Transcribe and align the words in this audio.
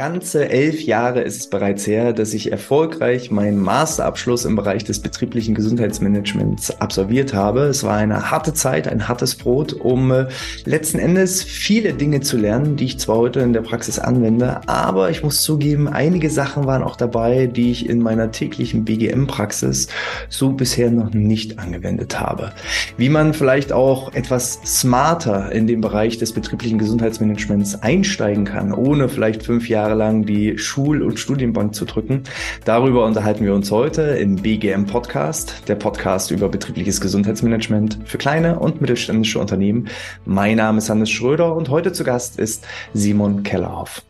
Ganze 0.00 0.48
elf 0.48 0.80
Jahre 0.80 1.20
ist 1.20 1.36
es 1.36 1.46
bereits 1.50 1.86
her, 1.86 2.14
dass 2.14 2.32
ich 2.32 2.50
erfolgreich 2.50 3.30
meinen 3.30 3.58
Masterabschluss 3.58 4.46
im 4.46 4.56
Bereich 4.56 4.82
des 4.82 5.00
betrieblichen 5.00 5.54
Gesundheitsmanagements 5.54 6.80
absolviert 6.80 7.34
habe. 7.34 7.64
Es 7.64 7.84
war 7.84 7.98
eine 7.98 8.30
harte 8.30 8.54
Zeit, 8.54 8.88
ein 8.88 9.08
hartes 9.08 9.34
Brot, 9.34 9.74
um 9.74 10.10
äh, 10.10 10.28
letzten 10.64 10.98
Endes 10.98 11.42
viele 11.42 11.92
Dinge 11.92 12.20
zu 12.20 12.38
lernen, 12.38 12.76
die 12.76 12.86
ich 12.86 12.98
zwar 12.98 13.18
heute 13.18 13.40
in 13.40 13.52
der 13.52 13.60
Praxis 13.60 13.98
anwende, 13.98 14.66
aber 14.66 15.10
ich 15.10 15.22
muss 15.22 15.42
zugeben, 15.42 15.86
einige 15.86 16.30
Sachen 16.30 16.64
waren 16.64 16.82
auch 16.82 16.96
dabei, 16.96 17.46
die 17.46 17.70
ich 17.70 17.86
in 17.86 18.00
meiner 18.00 18.30
täglichen 18.30 18.86
BGM-Praxis 18.86 19.88
so 20.30 20.52
bisher 20.52 20.90
noch 20.90 21.12
nicht 21.12 21.58
angewendet 21.58 22.18
habe. 22.18 22.52
Wie 22.96 23.10
man 23.10 23.34
vielleicht 23.34 23.70
auch 23.70 24.14
etwas 24.14 24.60
smarter 24.64 25.52
in 25.52 25.66
den 25.66 25.82
Bereich 25.82 26.16
des 26.16 26.32
betrieblichen 26.32 26.78
Gesundheitsmanagements 26.78 27.82
einsteigen 27.82 28.46
kann, 28.46 28.72
ohne 28.72 29.10
vielleicht 29.10 29.42
fünf 29.42 29.68
Jahre 29.68 29.89
Jahre 29.90 29.98
lang 29.98 30.24
die 30.24 30.56
Schul- 30.56 31.02
und 31.02 31.18
Studienbank 31.18 31.74
zu 31.74 31.84
drücken. 31.84 32.22
Darüber 32.64 33.04
unterhalten 33.04 33.44
wir 33.44 33.54
uns 33.54 33.72
heute 33.72 34.02
im 34.02 34.36
BGM 34.36 34.86
Podcast, 34.86 35.64
der 35.66 35.74
Podcast 35.74 36.30
über 36.30 36.48
betriebliches 36.48 37.00
Gesundheitsmanagement 37.00 37.98
für 38.04 38.18
kleine 38.18 38.60
und 38.60 38.80
mittelständische 38.80 39.40
Unternehmen. 39.40 39.88
Mein 40.24 40.58
Name 40.58 40.78
ist 40.78 40.90
Hannes 40.90 41.10
Schröder 41.10 41.56
und 41.56 41.70
heute 41.70 41.92
zu 41.92 42.04
Gast 42.04 42.38
ist 42.38 42.66
Simon 42.94 43.42
Kellerhoff. 43.42 44.02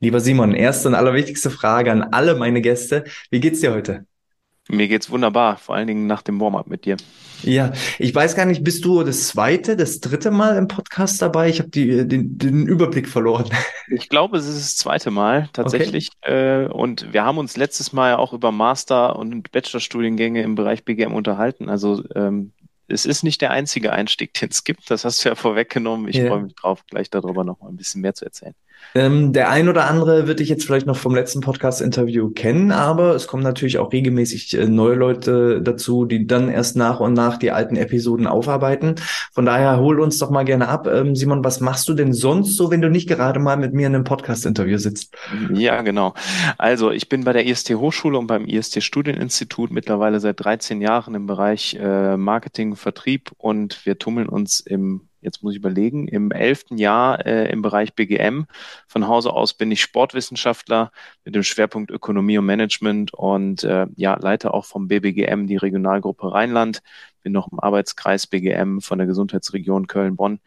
Lieber 0.00 0.20
Simon, 0.20 0.52
erste 0.54 0.88
und 0.88 0.94
allerwichtigste 0.94 1.48
Frage 1.48 1.90
an 1.90 2.02
alle 2.02 2.34
meine 2.34 2.60
Gäste. 2.60 3.04
Wie 3.30 3.40
geht's 3.40 3.60
dir 3.60 3.72
heute? 3.72 4.04
Mir 4.68 4.88
geht's 4.88 5.10
wunderbar, 5.10 5.58
vor 5.58 5.74
allen 5.74 5.86
Dingen 5.86 6.06
nach 6.06 6.22
dem 6.22 6.40
Warm-up 6.40 6.68
mit 6.68 6.86
dir. 6.86 6.96
Ja, 7.42 7.72
ich 7.98 8.14
weiß 8.14 8.34
gar 8.34 8.46
nicht, 8.46 8.64
bist 8.64 8.84
du 8.86 9.02
das 9.02 9.28
zweite, 9.28 9.76
das 9.76 10.00
dritte 10.00 10.30
Mal 10.30 10.56
im 10.56 10.68
Podcast 10.68 11.20
dabei? 11.20 11.50
Ich 11.50 11.58
habe 11.58 11.68
den, 11.68 12.38
den 12.38 12.66
Überblick 12.66 13.08
verloren. 13.08 13.50
Ich 13.88 14.08
glaube, 14.08 14.38
es 14.38 14.46
ist 14.46 14.60
das 14.60 14.76
zweite 14.76 15.10
Mal 15.10 15.50
tatsächlich. 15.52 16.08
Okay. 16.22 16.64
Äh, 16.64 16.68
und 16.68 17.12
wir 17.12 17.22
haben 17.22 17.36
uns 17.36 17.58
letztes 17.58 17.92
Mal 17.92 18.12
ja 18.12 18.18
auch 18.18 18.32
über 18.32 18.50
Master- 18.50 19.16
und 19.16 19.52
Bachelorstudiengänge 19.52 20.42
im 20.42 20.54
Bereich 20.54 20.86
BGM 20.86 21.12
unterhalten. 21.12 21.68
Also 21.68 22.02
ähm, 22.14 22.54
es 22.88 23.04
ist 23.04 23.24
nicht 23.24 23.42
der 23.42 23.50
einzige 23.50 23.92
Einstieg, 23.92 24.32
den 24.40 24.48
es 24.50 24.64
gibt. 24.64 24.90
Das 24.90 25.04
hast 25.04 25.22
du 25.22 25.28
ja 25.28 25.34
vorweggenommen. 25.34 26.08
Ich 26.08 26.16
ja. 26.16 26.28
freue 26.28 26.44
mich 26.44 26.54
drauf, 26.54 26.84
gleich 26.88 27.10
darüber 27.10 27.44
noch 27.44 27.60
mal 27.60 27.68
ein 27.68 27.76
bisschen 27.76 28.00
mehr 28.00 28.14
zu 28.14 28.24
erzählen. 28.24 28.54
Ähm, 28.96 29.32
der 29.32 29.50
ein 29.50 29.68
oder 29.68 29.90
andere 29.90 30.28
wird 30.28 30.38
dich 30.38 30.48
jetzt 30.48 30.64
vielleicht 30.64 30.86
noch 30.86 30.96
vom 30.96 31.16
letzten 31.16 31.40
Podcast-Interview 31.40 32.30
kennen, 32.30 32.70
aber 32.70 33.16
es 33.16 33.26
kommen 33.26 33.42
natürlich 33.42 33.78
auch 33.78 33.92
regelmäßig 33.92 34.56
äh, 34.56 34.66
neue 34.66 34.94
Leute 34.94 35.60
dazu, 35.60 36.04
die 36.04 36.28
dann 36.28 36.48
erst 36.48 36.76
nach 36.76 37.00
und 37.00 37.12
nach 37.12 37.36
die 37.36 37.50
alten 37.50 37.74
Episoden 37.74 38.28
aufarbeiten. 38.28 38.94
Von 39.32 39.46
daher 39.46 39.80
hol 39.80 39.98
uns 39.98 40.18
doch 40.18 40.30
mal 40.30 40.44
gerne 40.44 40.68
ab. 40.68 40.86
Ähm, 40.86 41.16
Simon, 41.16 41.42
was 41.42 41.58
machst 41.58 41.88
du 41.88 41.94
denn 41.94 42.12
sonst 42.12 42.56
so, 42.56 42.70
wenn 42.70 42.82
du 42.82 42.88
nicht 42.88 43.08
gerade 43.08 43.40
mal 43.40 43.56
mit 43.56 43.74
mir 43.74 43.88
in 43.88 43.96
einem 43.96 44.04
Podcast-Interview 44.04 44.78
sitzt? 44.78 45.16
Ja, 45.52 45.82
genau. 45.82 46.14
Also 46.56 46.92
ich 46.92 47.08
bin 47.08 47.24
bei 47.24 47.32
der 47.32 47.46
IST 47.46 47.74
Hochschule 47.74 48.16
und 48.16 48.28
beim 48.28 48.46
IST 48.46 48.80
Studieninstitut 48.80 49.72
mittlerweile 49.72 50.20
seit 50.20 50.44
13 50.44 50.80
Jahren 50.80 51.16
im 51.16 51.26
Bereich 51.26 51.76
äh, 51.80 52.16
Marketing, 52.16 52.76
Vertrieb 52.76 53.32
und 53.38 53.84
wir 53.84 53.98
tummeln 53.98 54.28
uns 54.28 54.60
im 54.60 55.08
jetzt 55.24 55.42
muss 55.42 55.52
ich 55.52 55.58
überlegen, 55.58 56.06
im 56.06 56.30
elften 56.30 56.78
Jahr 56.78 57.24
äh, 57.26 57.50
im 57.50 57.62
Bereich 57.62 57.94
BGM. 57.94 58.46
Von 58.86 59.08
Hause 59.08 59.32
aus 59.32 59.54
bin 59.54 59.70
ich 59.70 59.80
Sportwissenschaftler 59.80 60.92
mit 61.24 61.34
dem 61.34 61.42
Schwerpunkt 61.42 61.90
Ökonomie 61.90 62.38
und 62.38 62.46
Management 62.46 63.12
und 63.14 63.64
äh, 63.64 63.86
ja, 63.96 64.16
leite 64.20 64.54
auch 64.54 64.64
vom 64.64 64.88
BBGM 64.88 65.46
die 65.46 65.56
Regionalgruppe 65.56 66.32
Rheinland, 66.32 66.82
bin 67.22 67.32
noch 67.32 67.50
im 67.50 67.58
Arbeitskreis 67.58 68.26
BGM 68.26 68.80
von 68.80 68.98
der 68.98 69.06
Gesundheitsregion 69.06 69.86
Köln-Bonn. 69.86 70.40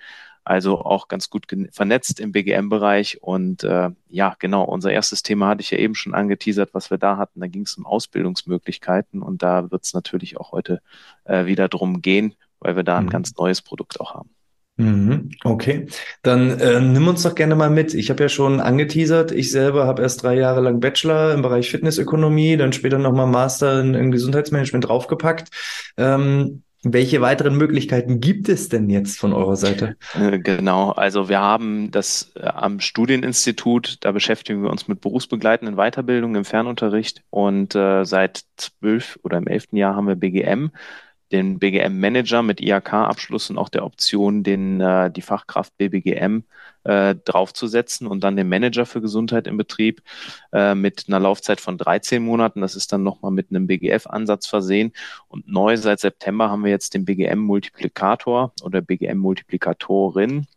Also 0.47 0.79
auch 0.79 1.09
ganz 1.09 1.29
gut 1.29 1.45
vernetzt 1.71 2.21
im 2.21 2.31
BGM-Bereich. 2.31 3.21
Und 3.21 3.65
äh, 3.65 3.89
ja, 4.07 4.33
genau, 4.39 4.63
unser 4.63 4.93
erstes 4.93 5.21
Thema 5.21 5.49
hatte 5.49 5.59
ich 5.59 5.71
ja 5.71 5.77
eben 5.77 5.93
schon 5.93 6.13
angeteasert, 6.13 6.69
was 6.71 6.89
wir 6.89 6.97
da 6.97 7.17
hatten. 7.17 7.41
Da 7.41 7.47
ging 7.47 7.63
es 7.63 7.75
um 7.77 7.85
Ausbildungsmöglichkeiten 7.85 9.21
und 9.21 9.43
da 9.43 9.71
wird 9.71 9.83
es 9.83 9.93
natürlich 9.93 10.37
auch 10.37 10.53
heute 10.53 10.81
äh, 11.25 11.47
wieder 11.47 11.67
drum 11.67 12.01
gehen, 12.01 12.33
weil 12.59 12.77
wir 12.77 12.83
da 12.83 12.97
ein 12.97 13.07
mhm. 13.07 13.09
ganz 13.09 13.35
neues 13.35 13.61
Produkt 13.61 13.99
auch 13.99 14.13
haben. 14.13 14.36
Mhm, 14.77 15.31
okay, 15.43 15.87
dann 16.21 16.59
äh, 16.59 16.79
nimm 16.79 17.07
uns 17.07 17.23
doch 17.23 17.33
gerne 17.33 17.55
mal 17.55 17.71
mit. 17.71 17.95
Ich 17.95 18.11
habe 18.11 18.23
ja 18.23 18.29
schon 18.29 18.59
angeteasert, 18.59 19.31
ich 19.31 19.49
selber 19.49 19.87
habe 19.87 20.03
erst 20.03 20.21
drei 20.21 20.35
Jahre 20.35 20.61
lang 20.61 20.79
Bachelor 20.79 21.33
im 21.33 21.41
Bereich 21.41 21.71
Fitnessökonomie, 21.71 22.57
dann 22.57 22.73
später 22.73 22.99
nochmal 22.99 23.25
Master 23.25 23.81
in, 23.81 23.95
in, 23.95 24.11
Gesundheitsmanagement 24.11 24.87
draufgepackt. 24.87 25.49
Ähm, 25.97 26.61
welche 26.83 27.21
weiteren 27.21 27.55
Möglichkeiten 27.57 28.19
gibt 28.19 28.49
es 28.49 28.69
denn 28.69 28.87
jetzt 28.91 29.17
von 29.17 29.33
eurer 29.33 29.55
Seite? 29.55 29.97
Äh, 30.13 30.37
genau, 30.37 30.91
also 30.91 31.27
wir 31.27 31.39
haben 31.39 31.89
das 31.89 32.31
äh, 32.35 32.45
am 32.45 32.79
Studieninstitut, 32.79 33.97
da 34.01 34.11
beschäftigen 34.11 34.61
wir 34.61 34.69
uns 34.69 34.87
mit 34.87 35.01
berufsbegleitenden 35.01 35.75
Weiterbildungen 35.75 36.35
im 36.35 36.45
Fernunterricht 36.45 37.23
und 37.31 37.73
äh, 37.73 38.05
seit 38.05 38.43
zwölf 38.57 39.17
oder 39.23 39.39
im 39.39 39.47
elften 39.47 39.75
Jahr 39.75 39.95
haben 39.95 40.07
wir 40.07 40.15
BGM 40.15 40.69
den 41.31 41.59
BGM-Manager 41.59 42.41
mit 42.41 42.61
IHK-Abschluss 42.61 43.49
und 43.49 43.57
auch 43.57 43.69
der 43.69 43.85
Option, 43.85 44.43
den, 44.43 44.81
äh, 44.81 45.11
die 45.11 45.21
Fachkraft 45.21 45.77
BBGM 45.77 46.43
äh, 46.83 47.15
draufzusetzen 47.15 48.07
und 48.07 48.23
dann 48.23 48.37
den 48.37 48.47
Manager 48.49 48.85
für 48.85 49.01
Gesundheit 49.01 49.47
im 49.47 49.57
Betrieb 49.57 50.01
äh, 50.53 50.73
mit 50.73 51.05
einer 51.07 51.19
Laufzeit 51.19 51.59
von 51.59 51.77
13 51.77 52.23
Monaten. 52.23 52.61
Das 52.61 52.75
ist 52.75 52.93
dann 52.93 53.03
nochmal 53.03 53.31
mit 53.31 53.49
einem 53.49 53.67
BGF-Ansatz 53.67 54.47
versehen. 54.47 54.93
Und 55.27 55.47
neu 55.47 55.77
seit 55.77 55.99
September 55.99 56.49
haben 56.49 56.63
wir 56.63 56.71
jetzt 56.71 56.93
den 56.93 57.05
BGM-Multiplikator 57.05 58.53
oder 58.63 58.81
BGM-Multiplikatorin. 58.81 60.47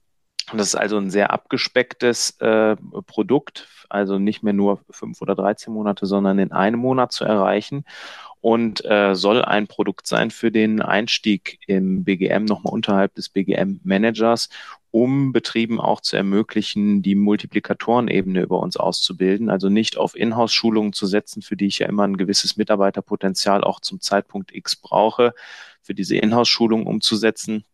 Das 0.53 0.69
ist 0.69 0.75
also 0.75 0.97
ein 0.99 1.11
sehr 1.11 1.33
abgespecktes 1.33 2.39
äh, 2.41 2.77
Produkt, 3.07 3.69
also 3.89 4.19
nicht 4.19 4.43
mehr 4.43 4.53
nur 4.53 4.81
fünf 4.91 5.21
oder 5.23 5.35
13 5.35 5.73
Monate, 5.73 6.07
sondern 6.07 6.39
in 6.39 6.53
einem 6.53 6.81
Monat 6.81 7.13
zu 7.13 7.25
erreichen. 7.25 7.85
Und 8.41 8.83
äh, 8.87 9.15
soll 9.15 9.43
ein 9.43 9.67
Produkt 9.67 10.07
sein 10.07 10.31
für 10.31 10.51
den 10.51 10.81
Einstieg 10.81 11.59
im 11.67 12.05
BGM 12.05 12.47
nochmal 12.47 12.73
unterhalb 12.73 13.15
des 13.15 13.29
BGM-Managers, 13.29 14.49
um 14.91 15.33
Betrieben 15.33 15.79
auch 15.79 16.01
zu 16.01 16.17
ermöglichen, 16.17 17.03
die 17.03 17.17
Multiplikatorenebene 17.17 18.41
über 18.41 18.61
uns 18.61 18.79
auszubilden, 18.79 19.51
also 19.51 19.69
nicht 19.69 19.99
auf 19.99 20.17
Inhouse-Schulungen 20.17 20.95
zu 20.95 21.07
setzen, 21.07 21.43
für 21.43 21.57
die 21.57 21.67
ich 21.67 21.81
ja 21.81 21.87
immer 21.87 22.05
ein 22.05 22.17
gewisses 22.17 22.57
Mitarbeiterpotenzial 22.57 23.63
auch 23.63 23.81
zum 23.81 24.01
Zeitpunkt 24.01 24.55
X 24.55 24.75
brauche, 24.75 25.35
für 25.83 25.95
diese 25.95 26.17
Inhouse-Schulung 26.17 26.87
umzusetzen, 26.87 27.65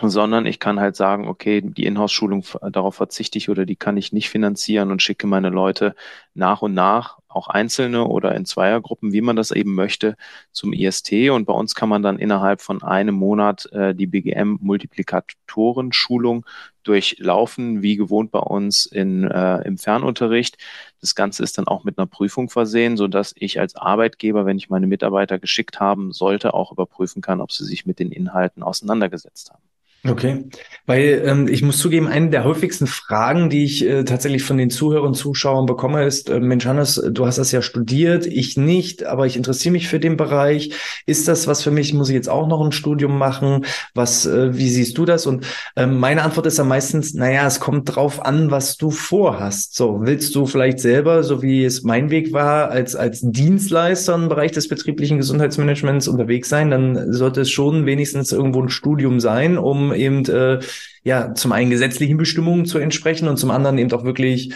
sondern 0.00 0.46
ich 0.46 0.58
kann 0.58 0.80
halt 0.80 0.96
sagen, 0.96 1.28
okay, 1.28 1.60
die 1.62 1.84
Inhouse-Schulung, 1.84 2.44
darauf 2.70 2.94
verzichte 2.94 3.36
ich 3.38 3.50
oder 3.50 3.66
die 3.66 3.76
kann 3.76 3.96
ich 3.98 4.12
nicht 4.12 4.30
finanzieren 4.30 4.90
und 4.90 5.02
schicke 5.02 5.26
meine 5.26 5.50
Leute 5.50 5.94
nach 6.34 6.62
und 6.62 6.72
nach, 6.74 7.18
auch 7.28 7.48
einzelne 7.48 8.06
oder 8.06 8.34
in 8.34 8.46
Zweiergruppen, 8.46 9.12
wie 9.12 9.20
man 9.20 9.36
das 9.36 9.50
eben 9.50 9.74
möchte, 9.74 10.16
zum 10.50 10.72
IST. 10.72 11.12
Und 11.30 11.44
bei 11.44 11.52
uns 11.52 11.74
kann 11.74 11.90
man 11.90 12.02
dann 12.02 12.18
innerhalb 12.18 12.62
von 12.62 12.82
einem 12.82 13.14
Monat 13.14 13.66
äh, 13.72 13.94
die 13.94 14.06
BGM-Multiplikatoren-Schulung 14.06 16.46
durchlaufen, 16.84 17.82
wie 17.82 17.96
gewohnt 17.96 18.30
bei 18.32 18.40
uns 18.40 18.86
in, 18.86 19.24
äh, 19.24 19.62
im 19.62 19.78
Fernunterricht. 19.78 20.58
Das 21.00 21.14
Ganze 21.14 21.42
ist 21.42 21.58
dann 21.58 21.68
auch 21.68 21.84
mit 21.84 21.98
einer 21.98 22.06
Prüfung 22.06 22.48
versehen, 22.50 22.96
so 22.96 23.08
dass 23.08 23.34
ich 23.36 23.60
als 23.60 23.76
Arbeitgeber, 23.76 24.46
wenn 24.46 24.58
ich 24.58 24.70
meine 24.70 24.86
Mitarbeiter 24.86 25.38
geschickt 25.38 25.80
haben 25.80 26.12
sollte, 26.12 26.54
auch 26.54 26.72
überprüfen 26.72 27.22
kann, 27.22 27.40
ob 27.40 27.52
sie 27.52 27.64
sich 27.64 27.86
mit 27.86 27.98
den 27.98 28.10
Inhalten 28.10 28.62
auseinandergesetzt 28.62 29.50
haben. 29.52 29.71
Okay, 30.04 30.46
weil 30.84 31.22
ähm, 31.24 31.46
ich 31.46 31.62
muss 31.62 31.78
zugeben, 31.78 32.08
eine 32.08 32.30
der 32.30 32.42
häufigsten 32.42 32.88
Fragen, 32.88 33.50
die 33.50 33.62
ich 33.62 33.86
äh, 33.86 34.02
tatsächlich 34.02 34.42
von 34.42 34.58
den 34.58 34.68
Zuhörern 34.68 35.06
und 35.06 35.14
Zuschauern 35.14 35.64
bekomme, 35.64 36.04
ist, 36.04 36.28
äh, 36.28 36.40
Mensch 36.40 36.66
Hannes, 36.66 37.00
du 37.08 37.24
hast 37.24 37.38
das 37.38 37.52
ja 37.52 37.62
studiert, 37.62 38.26
ich 38.26 38.56
nicht, 38.56 39.04
aber 39.04 39.26
ich 39.26 39.36
interessiere 39.36 39.70
mich 39.70 39.86
für 39.86 40.00
den 40.00 40.16
Bereich. 40.16 40.72
Ist 41.06 41.28
das 41.28 41.46
was 41.46 41.62
für 41.62 41.70
mich? 41.70 41.94
Muss 41.94 42.08
ich 42.08 42.16
jetzt 42.16 42.28
auch 42.28 42.48
noch 42.48 42.64
ein 42.64 42.72
Studium 42.72 43.16
machen? 43.16 43.64
Was, 43.94 44.26
äh, 44.26 44.56
wie 44.56 44.68
siehst 44.68 44.98
du 44.98 45.04
das? 45.04 45.24
Und 45.24 45.46
äh, 45.76 45.86
meine 45.86 46.22
Antwort 46.22 46.46
ist 46.46 46.58
dann 46.58 46.66
meistens, 46.66 47.14
naja, 47.14 47.46
es 47.46 47.60
kommt 47.60 47.94
drauf 47.94 48.24
an, 48.24 48.50
was 48.50 48.76
du 48.76 48.90
vorhast. 48.90 49.76
So, 49.76 50.00
willst 50.02 50.34
du 50.34 50.46
vielleicht 50.46 50.80
selber, 50.80 51.22
so 51.22 51.42
wie 51.42 51.64
es 51.64 51.84
mein 51.84 52.10
Weg 52.10 52.32
war, 52.32 52.72
als, 52.72 52.96
als 52.96 53.20
Dienstleister 53.22 54.16
im 54.16 54.28
Bereich 54.28 54.50
des 54.50 54.66
betrieblichen 54.66 55.18
Gesundheitsmanagements 55.18 56.08
unterwegs 56.08 56.48
sein, 56.48 56.70
dann 56.70 57.12
sollte 57.12 57.42
es 57.42 57.50
schon 57.52 57.86
wenigstens 57.86 58.32
irgendwo 58.32 58.60
ein 58.60 58.68
Studium 58.68 59.20
sein, 59.20 59.58
um 59.58 59.91
eben 59.94 60.24
äh, 60.26 60.60
ja 61.04 61.34
zum 61.34 61.52
einen 61.52 61.70
gesetzlichen 61.70 62.16
Bestimmungen 62.16 62.66
zu 62.66 62.78
entsprechen 62.78 63.28
und 63.28 63.36
zum 63.36 63.50
anderen 63.50 63.78
eben 63.78 63.92
auch 63.92 64.04
wirklich 64.04 64.54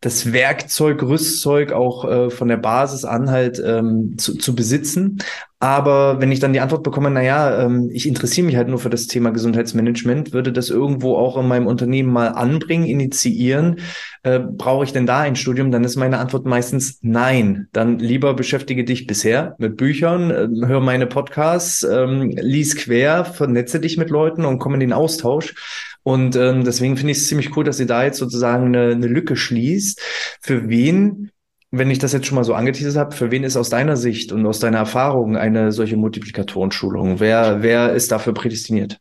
das 0.00 0.32
Werkzeug, 0.32 1.02
Rüstzeug 1.02 1.72
auch 1.72 2.04
äh, 2.04 2.30
von 2.30 2.48
der 2.48 2.56
Basis 2.56 3.04
an 3.04 3.30
halt 3.30 3.62
ähm, 3.64 4.16
zu, 4.16 4.36
zu 4.38 4.54
besitzen. 4.54 5.18
Aber 5.62 6.22
wenn 6.22 6.32
ich 6.32 6.40
dann 6.40 6.54
die 6.54 6.60
Antwort 6.60 6.82
bekomme, 6.82 7.10
na 7.10 7.22
ja, 7.22 7.64
ähm, 7.64 7.90
ich 7.92 8.08
interessiere 8.08 8.46
mich 8.46 8.56
halt 8.56 8.68
nur 8.68 8.78
für 8.78 8.88
das 8.88 9.08
Thema 9.08 9.28
Gesundheitsmanagement, 9.28 10.32
würde 10.32 10.52
das 10.52 10.70
irgendwo 10.70 11.16
auch 11.16 11.36
in 11.36 11.46
meinem 11.46 11.66
Unternehmen 11.66 12.10
mal 12.10 12.28
anbringen, 12.28 12.86
initiieren, 12.86 13.76
äh, 14.22 14.38
brauche 14.38 14.84
ich 14.84 14.94
denn 14.94 15.04
da 15.04 15.20
ein 15.20 15.36
Studium? 15.36 15.70
Dann 15.70 15.84
ist 15.84 15.96
meine 15.96 16.16
Antwort 16.16 16.46
meistens 16.46 17.00
nein. 17.02 17.68
Dann 17.72 17.98
lieber 17.98 18.32
beschäftige 18.32 18.84
dich 18.84 19.06
bisher 19.06 19.54
mit 19.58 19.76
Büchern, 19.76 20.30
äh, 20.30 20.48
hör 20.66 20.80
meine 20.80 21.06
Podcasts, 21.06 21.82
ähm, 21.82 22.30
lies 22.30 22.74
quer, 22.76 23.26
vernetze 23.26 23.80
dich 23.80 23.98
mit 23.98 24.08
Leuten 24.08 24.46
und 24.46 24.60
komm 24.60 24.72
in 24.72 24.80
den 24.80 24.94
Austausch. 24.94 25.54
Und 26.02 26.36
ähm, 26.36 26.64
deswegen 26.64 26.96
finde 26.96 27.12
ich 27.12 27.18
es 27.18 27.28
ziemlich 27.28 27.56
cool, 27.56 27.64
dass 27.64 27.76
sie 27.76 27.86
da 27.86 28.04
jetzt 28.04 28.18
sozusagen 28.18 28.66
eine, 28.66 28.92
eine 28.92 29.06
Lücke 29.06 29.36
schließt. 29.36 30.00
Für 30.40 30.68
wen 30.68 31.30
wenn 31.72 31.90
ich 31.90 32.00
das 32.00 32.12
jetzt 32.12 32.26
schon 32.26 32.34
mal 32.34 32.44
so 32.44 32.54
angeteasert 32.54 32.96
habe, 33.00 33.16
für 33.16 33.30
wen 33.30 33.44
ist 33.44 33.56
aus 33.56 33.70
deiner 33.70 33.96
Sicht 33.96 34.32
und 34.32 34.44
aus 34.44 34.58
deiner 34.58 34.78
Erfahrung 34.78 35.36
eine 35.36 35.70
solche 35.70 35.96
Multiplikatorenschulung? 35.96 37.20
Wer, 37.20 37.62
wer 37.62 37.92
ist 37.92 38.10
dafür 38.10 38.34
prädestiniert? 38.34 39.00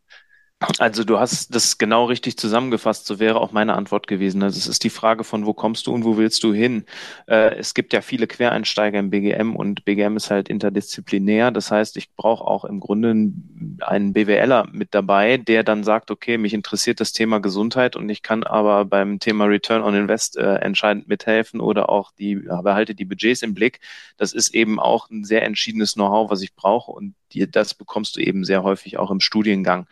Also 0.77 1.05
du 1.05 1.17
hast 1.17 1.55
das 1.55 1.77
genau 1.77 2.03
richtig 2.03 2.35
zusammengefasst, 2.37 3.05
so 3.05 3.17
wäre 3.17 3.39
auch 3.39 3.53
meine 3.53 3.75
Antwort 3.75 4.07
gewesen. 4.07 4.43
Also 4.43 4.57
es 4.57 4.67
ist 4.67 4.83
die 4.83 4.89
Frage 4.89 5.23
von, 5.23 5.45
wo 5.45 5.53
kommst 5.53 5.87
du 5.87 5.93
und 5.93 6.03
wo 6.03 6.17
willst 6.17 6.43
du 6.43 6.53
hin? 6.53 6.83
Äh, 7.27 7.55
es 7.55 7.73
gibt 7.73 7.93
ja 7.93 8.01
viele 8.01 8.27
Quereinsteiger 8.27 8.99
im 8.99 9.09
BGM 9.09 9.55
und 9.55 9.85
BGM 9.85 10.17
ist 10.17 10.31
halt 10.31 10.49
interdisziplinär. 10.49 11.51
Das 11.51 11.71
heißt, 11.71 11.95
ich 11.95 12.13
brauche 12.13 12.43
auch 12.43 12.65
im 12.65 12.81
Grunde 12.81 13.31
einen 13.79 14.11
BWLer 14.13 14.67
mit 14.73 14.93
dabei, 14.93 15.37
der 15.37 15.63
dann 15.63 15.85
sagt, 15.85 16.11
okay, 16.11 16.37
mich 16.37 16.53
interessiert 16.53 16.99
das 16.99 17.13
Thema 17.13 17.39
Gesundheit 17.39 17.95
und 17.95 18.09
ich 18.09 18.21
kann 18.21 18.43
aber 18.43 18.83
beim 18.83 19.19
Thema 19.19 19.45
Return 19.45 19.81
on 19.81 19.95
Invest 19.95 20.35
äh, 20.35 20.55
entscheidend 20.55 21.07
mithelfen 21.07 21.61
oder 21.61 21.87
auch 21.87 22.11
die, 22.11 22.35
behalte 22.35 22.95
die 22.95 23.05
Budgets 23.05 23.43
im 23.43 23.53
Blick. 23.53 23.79
Das 24.17 24.33
ist 24.33 24.53
eben 24.53 24.77
auch 24.77 25.09
ein 25.09 25.23
sehr 25.23 25.43
entschiedenes 25.43 25.93
Know-how, 25.93 26.29
was 26.29 26.41
ich 26.41 26.53
brauche 26.53 26.91
und 26.91 27.15
die, 27.31 27.49
das 27.49 27.73
bekommst 27.75 28.17
du 28.17 28.19
eben 28.19 28.43
sehr 28.43 28.63
häufig 28.63 28.97
auch 28.97 29.09
im 29.09 29.21
Studiengang. 29.21 29.87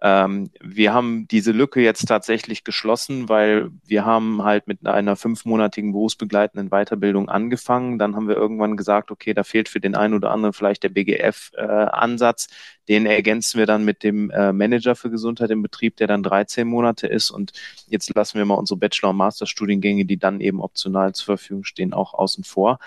Ähm, 0.00 0.50
wir 0.60 0.94
haben 0.94 1.26
diese 1.26 1.50
Lücke 1.50 1.80
jetzt 1.80 2.06
tatsächlich 2.06 2.62
geschlossen, 2.62 3.28
weil 3.28 3.70
wir 3.84 4.04
haben 4.04 4.44
halt 4.44 4.68
mit 4.68 4.86
einer 4.86 5.16
fünfmonatigen 5.16 5.90
berufsbegleitenden 5.92 6.70
Weiterbildung 6.70 7.28
angefangen. 7.28 7.98
Dann 7.98 8.14
haben 8.14 8.28
wir 8.28 8.36
irgendwann 8.36 8.76
gesagt, 8.76 9.10
okay, 9.10 9.34
da 9.34 9.42
fehlt 9.42 9.68
für 9.68 9.80
den 9.80 9.96
einen 9.96 10.14
oder 10.14 10.30
anderen 10.30 10.52
vielleicht 10.52 10.84
der 10.84 10.90
BGF-Ansatz. 10.90 12.46
Äh, 12.46 12.54
den 12.88 13.06
ergänzen 13.06 13.58
wir 13.58 13.66
dann 13.66 13.84
mit 13.84 14.04
dem 14.04 14.30
äh, 14.30 14.52
Manager 14.52 14.94
für 14.94 15.10
Gesundheit 15.10 15.50
im 15.50 15.62
Betrieb, 15.62 15.96
der 15.96 16.06
dann 16.06 16.22
13 16.22 16.68
Monate 16.68 17.08
ist. 17.08 17.30
Und 17.30 17.52
jetzt 17.88 18.14
lassen 18.14 18.38
wir 18.38 18.44
mal 18.44 18.54
unsere 18.54 18.78
Bachelor- 18.78 19.10
und 19.10 19.16
Masterstudiengänge, 19.16 20.04
die 20.04 20.16
dann 20.16 20.40
eben 20.40 20.60
optional 20.60 21.12
zur 21.12 21.36
Verfügung 21.36 21.64
stehen, 21.64 21.92
auch 21.92 22.14
außen 22.14 22.44
vor. 22.44 22.78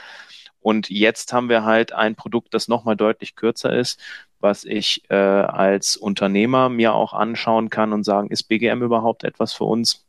Und 0.61 0.89
jetzt 0.89 1.33
haben 1.33 1.49
wir 1.49 1.65
halt 1.65 1.91
ein 1.91 2.15
Produkt, 2.15 2.53
das 2.53 2.67
nochmal 2.67 2.95
deutlich 2.95 3.35
kürzer 3.35 3.75
ist, 3.75 3.99
was 4.41 4.63
ich 4.65 5.03
äh, 5.09 5.15
als 5.15 5.97
Unternehmer 5.97 6.69
mir 6.69 6.93
auch 6.93 7.13
anschauen 7.13 7.69
kann 7.69 7.93
und 7.93 8.03
sagen, 8.03 8.29
ist 8.29 8.43
BGM 8.43 8.81
überhaupt 8.81 9.23
etwas 9.23 9.53
für 9.53 9.65
uns? 9.65 10.05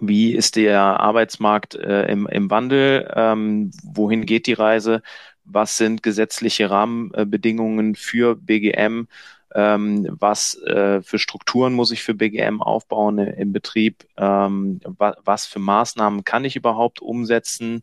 Wie 0.00 0.34
ist 0.34 0.56
der 0.56 0.80
Arbeitsmarkt 0.80 1.74
äh, 1.76 2.06
im, 2.10 2.26
im 2.26 2.50
Wandel? 2.50 3.10
Ähm, 3.14 3.70
wohin 3.84 4.26
geht 4.26 4.46
die 4.46 4.52
Reise? 4.54 5.02
Was 5.44 5.76
sind 5.76 6.02
gesetzliche 6.02 6.70
Rahmenbedingungen 6.70 7.94
für 7.94 8.34
BGM? 8.34 9.06
Ähm, 9.54 10.08
was 10.10 10.60
äh, 10.64 11.00
für 11.02 11.18
Strukturen 11.18 11.74
muss 11.74 11.92
ich 11.92 12.02
für 12.02 12.14
BGM 12.14 12.60
aufbauen 12.60 13.18
im 13.18 13.52
Betrieb? 13.52 14.04
Ähm, 14.16 14.80
wa 14.84 15.16
was 15.24 15.46
für 15.46 15.60
Maßnahmen 15.60 16.24
kann 16.24 16.44
ich 16.44 16.56
überhaupt 16.56 17.00
umsetzen? 17.00 17.82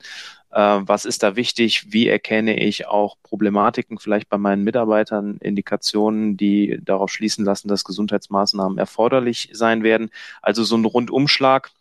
Äh, 0.51 0.81
was 0.81 1.05
ist 1.05 1.23
da 1.23 1.35
wichtig? 1.35 1.91
Wie 1.91 2.07
erkenne 2.07 2.59
ich 2.59 2.87
auch 2.87 3.17
Problematiken 3.23 3.97
vielleicht 3.97 4.29
bei 4.29 4.37
meinen 4.37 4.63
Mitarbeitern, 4.63 5.37
Indikationen, 5.37 6.37
die 6.37 6.79
darauf 6.83 7.11
schließen 7.11 7.45
lassen, 7.45 7.67
dass 7.67 7.83
Gesundheitsmaßnahmen 7.83 8.77
erforderlich 8.77 9.49
sein 9.53 9.83
werden? 9.83 10.09
Also 10.41 10.63
so 10.63 10.75
ein 10.75 10.85
Rundumschlag 10.85 11.71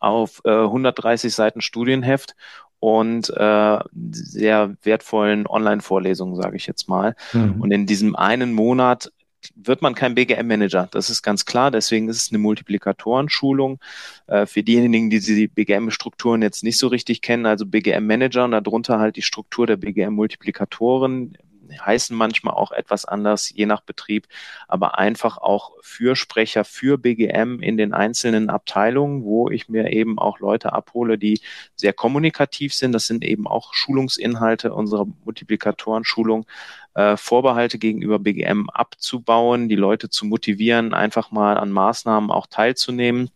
auf 0.00 0.40
äh, 0.44 0.50
130 0.50 1.34
Seiten 1.34 1.60
Studienheft 1.60 2.34
und 2.80 3.30
äh, 3.30 3.78
sehr 4.10 4.74
wertvollen 4.82 5.46
Online-Vorlesungen, 5.46 6.34
sage 6.34 6.56
ich 6.56 6.66
jetzt 6.66 6.88
mal. 6.88 7.14
Mhm. 7.32 7.60
Und 7.60 7.70
in 7.70 7.86
diesem 7.86 8.16
einen 8.16 8.52
Monat 8.54 9.12
wird 9.54 9.82
man 9.82 9.94
kein 9.94 10.14
BGM-Manager. 10.14 10.88
Das 10.90 11.10
ist 11.10 11.22
ganz 11.22 11.44
klar. 11.44 11.70
Deswegen 11.70 12.08
ist 12.08 12.22
es 12.22 12.30
eine 12.30 12.38
Multiplikatorenschulung. 12.38 13.80
Äh, 14.26 14.46
für 14.46 14.62
diejenigen, 14.62 15.10
die 15.10 15.20
die 15.20 15.48
BGM-Strukturen 15.48 16.42
jetzt 16.42 16.64
nicht 16.64 16.78
so 16.78 16.88
richtig 16.88 17.22
kennen, 17.22 17.46
also 17.46 17.66
BGM-Manager 17.66 18.44
und 18.44 18.52
darunter 18.52 18.98
halt 18.98 19.16
die 19.16 19.22
Struktur 19.22 19.66
der 19.66 19.76
BGM-Multiplikatoren 19.76 21.36
heißen 21.80 22.16
manchmal 22.16 22.54
auch 22.54 22.72
etwas 22.72 23.04
anders, 23.04 23.50
je 23.54 23.66
nach 23.66 23.80
Betrieb, 23.80 24.26
aber 24.68 24.98
einfach 24.98 25.38
auch 25.38 25.72
Fürsprecher 25.80 26.64
für 26.64 26.98
BGM 26.98 27.60
in 27.60 27.76
den 27.76 27.94
einzelnen 27.94 28.50
Abteilungen, 28.50 29.24
wo 29.24 29.50
ich 29.50 29.68
mir 29.68 29.90
eben 29.92 30.18
auch 30.18 30.38
Leute 30.40 30.72
abhole, 30.72 31.18
die 31.18 31.40
sehr 31.76 31.92
kommunikativ 31.92 32.74
sind. 32.74 32.92
Das 32.92 33.06
sind 33.06 33.24
eben 33.24 33.46
auch 33.46 33.74
Schulungsinhalte 33.74 34.72
unserer 34.72 35.06
Multiplikatoren-Schulung, 35.24 36.46
äh, 36.94 37.16
Vorbehalte 37.16 37.78
gegenüber 37.78 38.18
BGM 38.18 38.68
abzubauen, 38.70 39.68
die 39.68 39.76
Leute 39.76 40.10
zu 40.10 40.26
motivieren, 40.26 40.94
einfach 40.94 41.30
mal 41.30 41.58
an 41.58 41.70
Maßnahmen 41.70 42.30
auch 42.30 42.46
teilzunehmen 42.46 43.30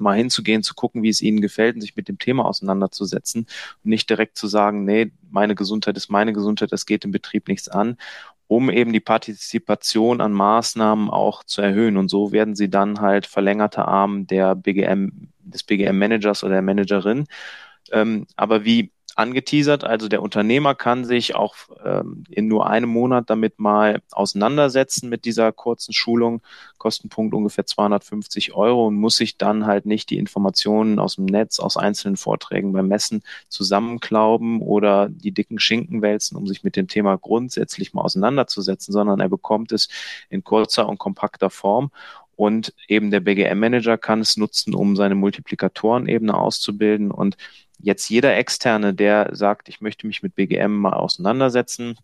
mal 0.00 0.16
hinzugehen, 0.16 0.62
zu 0.62 0.74
gucken, 0.74 1.02
wie 1.02 1.08
es 1.08 1.22
ihnen 1.22 1.40
gefällt 1.40 1.76
und 1.76 1.80
sich 1.80 1.96
mit 1.96 2.08
dem 2.08 2.18
Thema 2.18 2.44
auseinanderzusetzen 2.44 3.46
und 3.84 3.90
nicht 3.90 4.08
direkt 4.10 4.36
zu 4.36 4.46
sagen, 4.46 4.84
nee, 4.84 5.12
meine 5.30 5.54
Gesundheit 5.54 5.96
ist 5.96 6.10
meine 6.10 6.32
Gesundheit, 6.32 6.72
das 6.72 6.86
geht 6.86 7.04
im 7.04 7.10
Betrieb 7.10 7.48
nichts 7.48 7.68
an, 7.68 7.96
um 8.46 8.70
eben 8.70 8.92
die 8.92 9.00
Partizipation 9.00 10.20
an 10.20 10.32
Maßnahmen 10.32 11.10
auch 11.10 11.44
zu 11.44 11.62
erhöhen. 11.62 11.96
Und 11.96 12.08
so 12.08 12.32
werden 12.32 12.54
sie 12.54 12.68
dann 12.68 13.00
halt 13.00 13.26
verlängerte 13.26 13.86
Arm 13.86 14.26
der 14.26 14.54
BGM, 14.54 15.28
des 15.40 15.62
BGM-Managers 15.62 16.44
oder 16.44 16.54
der 16.54 16.62
Managerin. 16.62 17.26
Ähm, 17.92 18.26
aber 18.36 18.64
wie 18.64 18.92
angeteasert. 19.16 19.84
Also 19.84 20.08
der 20.08 20.22
Unternehmer 20.22 20.74
kann 20.74 21.04
sich 21.04 21.34
auch 21.34 21.54
ähm, 21.84 22.24
in 22.28 22.48
nur 22.48 22.68
einem 22.68 22.88
Monat 22.88 23.30
damit 23.30 23.58
mal 23.58 24.02
auseinandersetzen 24.10 25.08
mit 25.08 25.24
dieser 25.24 25.52
kurzen 25.52 25.92
Schulung. 25.92 26.42
Kostenpunkt 26.78 27.34
ungefähr 27.34 27.64
250 27.64 28.54
Euro 28.54 28.88
und 28.88 28.96
muss 28.96 29.16
sich 29.16 29.38
dann 29.38 29.66
halt 29.66 29.86
nicht 29.86 30.10
die 30.10 30.18
Informationen 30.18 30.98
aus 30.98 31.16
dem 31.16 31.24
Netz, 31.24 31.58
aus 31.58 31.76
einzelnen 31.76 32.16
Vorträgen 32.16 32.72
beim 32.72 32.88
Messen 32.88 33.22
zusammenklauben 33.48 34.60
oder 34.60 35.08
die 35.08 35.32
dicken 35.32 35.58
Schinken 35.58 36.02
wälzen, 36.02 36.36
um 36.36 36.46
sich 36.46 36.62
mit 36.64 36.76
dem 36.76 36.88
Thema 36.88 37.16
grundsätzlich 37.16 37.94
mal 37.94 38.02
auseinanderzusetzen, 38.02 38.92
sondern 38.92 39.20
er 39.20 39.28
bekommt 39.28 39.72
es 39.72 39.88
in 40.28 40.44
kurzer 40.44 40.88
und 40.88 40.98
kompakter 40.98 41.48
Form 41.48 41.90
und 42.36 42.74
eben 42.88 43.10
der 43.10 43.20
BGM-Manager 43.20 43.98
kann 43.98 44.20
es 44.20 44.36
nutzen, 44.36 44.74
um 44.74 44.96
seine 44.96 45.14
Multiplikatorenebene 45.14 46.34
auszubilden 46.34 47.10
und 47.10 47.36
jetzt 47.78 48.08
jeder 48.08 48.36
Externe, 48.36 48.94
der 48.94 49.34
sagt, 49.34 49.68
ich 49.68 49.80
möchte 49.80 50.06
mich 50.06 50.22
mit 50.22 50.34
BGM 50.34 50.76
mal 50.76 50.94
auseinandersetzen, 50.94 51.96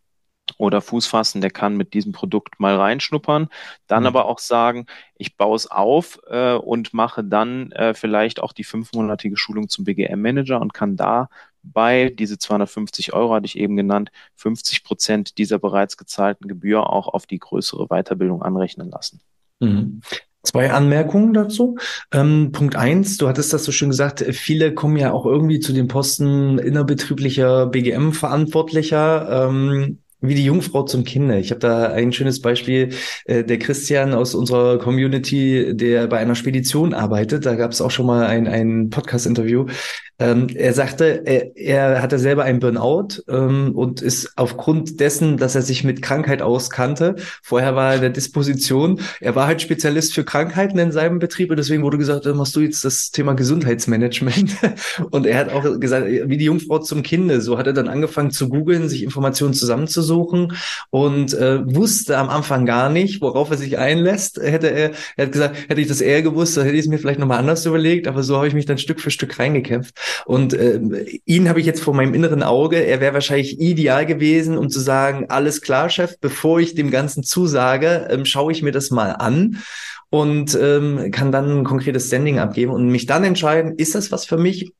oder 0.58 0.80
Fuß 0.80 1.06
fassen, 1.06 1.40
der 1.40 1.50
kann 1.50 1.76
mit 1.76 1.94
diesem 1.94 2.12
Produkt 2.12 2.60
mal 2.60 2.76
reinschnuppern, 2.76 3.48
dann 3.86 4.02
mhm. 4.02 4.06
aber 4.06 4.24
auch 4.26 4.38
sagen, 4.38 4.86
ich 5.16 5.36
baue 5.36 5.56
es 5.56 5.70
auf 5.70 6.20
äh, 6.28 6.54
und 6.54 6.94
mache 6.94 7.24
dann 7.24 7.72
äh, 7.72 7.94
vielleicht 7.94 8.40
auch 8.40 8.52
die 8.52 8.64
fünfmonatige 8.64 9.36
Schulung 9.36 9.68
zum 9.68 9.84
BGM-Manager 9.84 10.60
und 10.60 10.74
kann 10.74 10.96
dabei 10.96 12.10
diese 12.10 12.38
250 12.38 13.12
Euro 13.12 13.34
hatte 13.34 13.46
ich 13.46 13.58
eben 13.58 13.76
genannt, 13.76 14.10
50 14.36 14.84
Prozent 14.84 15.38
dieser 15.38 15.58
bereits 15.58 15.96
gezahlten 15.96 16.48
Gebühr 16.48 16.90
auch 16.90 17.08
auf 17.08 17.26
die 17.26 17.38
größere 17.38 17.86
Weiterbildung 17.88 18.42
anrechnen 18.42 18.90
lassen. 18.90 19.20
Mhm. 19.60 20.00
Zwei 20.42 20.72
Anmerkungen 20.72 21.34
dazu. 21.34 21.76
Ähm, 22.12 22.50
Punkt 22.52 22.74
eins, 22.74 23.18
du 23.18 23.28
hattest 23.28 23.52
das 23.52 23.64
so 23.64 23.72
schön 23.72 23.90
gesagt, 23.90 24.24
viele 24.32 24.72
kommen 24.72 24.96
ja 24.96 25.12
auch 25.12 25.26
irgendwie 25.26 25.60
zu 25.60 25.72
den 25.72 25.86
Posten 25.86 26.58
innerbetrieblicher 26.58 27.66
BGM-Verantwortlicher. 27.66 29.48
Ähm, 29.48 29.98
wie 30.22 30.34
die 30.34 30.44
Jungfrau 30.44 30.82
zum 30.82 31.04
Kinder. 31.04 31.38
Ich 31.38 31.50
habe 31.50 31.60
da 31.60 31.88
ein 31.88 32.12
schönes 32.12 32.40
Beispiel, 32.40 32.90
äh, 33.24 33.42
der 33.44 33.58
Christian 33.58 34.12
aus 34.12 34.34
unserer 34.34 34.78
Community, 34.78 35.74
der 35.74 36.06
bei 36.08 36.18
einer 36.18 36.34
Spedition 36.34 36.92
arbeitet. 36.92 37.46
Da 37.46 37.54
gab 37.54 37.72
es 37.72 37.80
auch 37.80 37.90
schon 37.90 38.06
mal 38.06 38.26
ein, 38.26 38.46
ein 38.46 38.90
Podcast-Interview. 38.90 39.66
Ähm, 40.20 40.48
er 40.54 40.74
sagte, 40.74 41.22
er, 41.24 41.56
er 41.56 42.02
hatte 42.02 42.18
selber 42.18 42.44
einen 42.44 42.60
Burnout 42.60 43.22
ähm, 43.28 43.72
und 43.74 44.02
ist 44.02 44.32
aufgrund 44.36 45.00
dessen, 45.00 45.38
dass 45.38 45.54
er 45.54 45.62
sich 45.62 45.82
mit 45.82 46.02
Krankheit 46.02 46.42
auskannte, 46.42 47.16
vorher 47.42 47.74
war 47.74 47.90
er 47.90 47.94
in 47.96 48.00
der 48.02 48.10
Disposition, 48.10 49.00
er 49.20 49.34
war 49.34 49.46
halt 49.46 49.62
Spezialist 49.62 50.14
für 50.14 50.24
Krankheiten 50.24 50.78
in 50.78 50.92
seinem 50.92 51.18
Betrieb 51.18 51.50
und 51.50 51.56
deswegen 51.56 51.82
wurde 51.82 51.96
gesagt, 51.96 52.26
dann 52.26 52.36
machst 52.36 52.54
du 52.54 52.60
jetzt 52.60 52.84
das 52.84 53.10
Thema 53.10 53.32
Gesundheitsmanagement. 53.32 54.50
und 55.10 55.26
er 55.26 55.38
hat 55.38 55.52
auch 55.52 55.80
gesagt, 55.80 56.06
wie 56.06 56.36
die 56.36 56.44
Jungfrau 56.44 56.78
zum 56.78 57.02
Kinde. 57.02 57.40
So 57.40 57.56
hat 57.56 57.66
er 57.66 57.72
dann 57.72 57.88
angefangen 57.88 58.30
zu 58.30 58.50
googeln, 58.50 58.88
sich 58.88 59.02
Informationen 59.02 59.54
zusammenzusuchen 59.54 60.52
und 60.90 61.32
äh, 61.32 61.60
wusste 61.74 62.18
am 62.18 62.28
Anfang 62.28 62.66
gar 62.66 62.90
nicht, 62.90 63.22
worauf 63.22 63.50
er 63.50 63.56
sich 63.56 63.78
einlässt. 63.78 64.38
Hätte 64.42 64.68
er, 64.68 64.90
er 65.16 65.26
hat 65.26 65.32
gesagt, 65.32 65.56
hätte 65.68 65.80
ich 65.80 65.88
das 65.88 66.02
eher 66.02 66.20
gewusst, 66.20 66.56
dann 66.56 66.64
hätte 66.64 66.76
ich 66.76 66.82
es 66.82 66.88
mir 66.88 66.98
vielleicht 66.98 67.20
nochmal 67.20 67.38
anders 67.38 67.64
überlegt, 67.64 68.06
aber 68.06 68.22
so 68.22 68.36
habe 68.36 68.48
ich 68.48 68.54
mich 68.54 68.66
dann 68.66 68.76
Stück 68.76 69.00
für 69.00 69.10
Stück 69.10 69.38
reingekämpft. 69.38 69.94
Und 70.24 70.54
äh, 70.54 70.80
ihn 71.24 71.48
habe 71.48 71.60
ich 71.60 71.66
jetzt 71.66 71.82
vor 71.82 71.94
meinem 71.94 72.14
inneren 72.14 72.42
Auge. 72.42 72.76
Er 72.76 73.00
wäre 73.00 73.14
wahrscheinlich 73.14 73.60
ideal 73.60 74.06
gewesen, 74.06 74.56
um 74.58 74.68
zu 74.68 74.80
sagen, 74.80 75.26
alles 75.28 75.60
klar, 75.60 75.88
Chef, 75.90 76.18
bevor 76.20 76.60
ich 76.60 76.74
dem 76.74 76.90
Ganzen 76.90 77.22
zusage, 77.22 78.08
ähm, 78.10 78.24
schaue 78.24 78.52
ich 78.52 78.62
mir 78.62 78.72
das 78.72 78.90
mal 78.90 79.12
an 79.12 79.58
und 80.10 80.58
ähm, 80.60 81.10
kann 81.10 81.32
dann 81.32 81.60
ein 81.60 81.64
konkretes 81.64 82.08
Standing 82.08 82.38
abgeben 82.38 82.72
und 82.72 82.88
mich 82.88 83.06
dann 83.06 83.24
entscheiden, 83.24 83.76
ist 83.76 83.94
das 83.94 84.10
was 84.12 84.24
für 84.24 84.38
mich? 84.38 84.72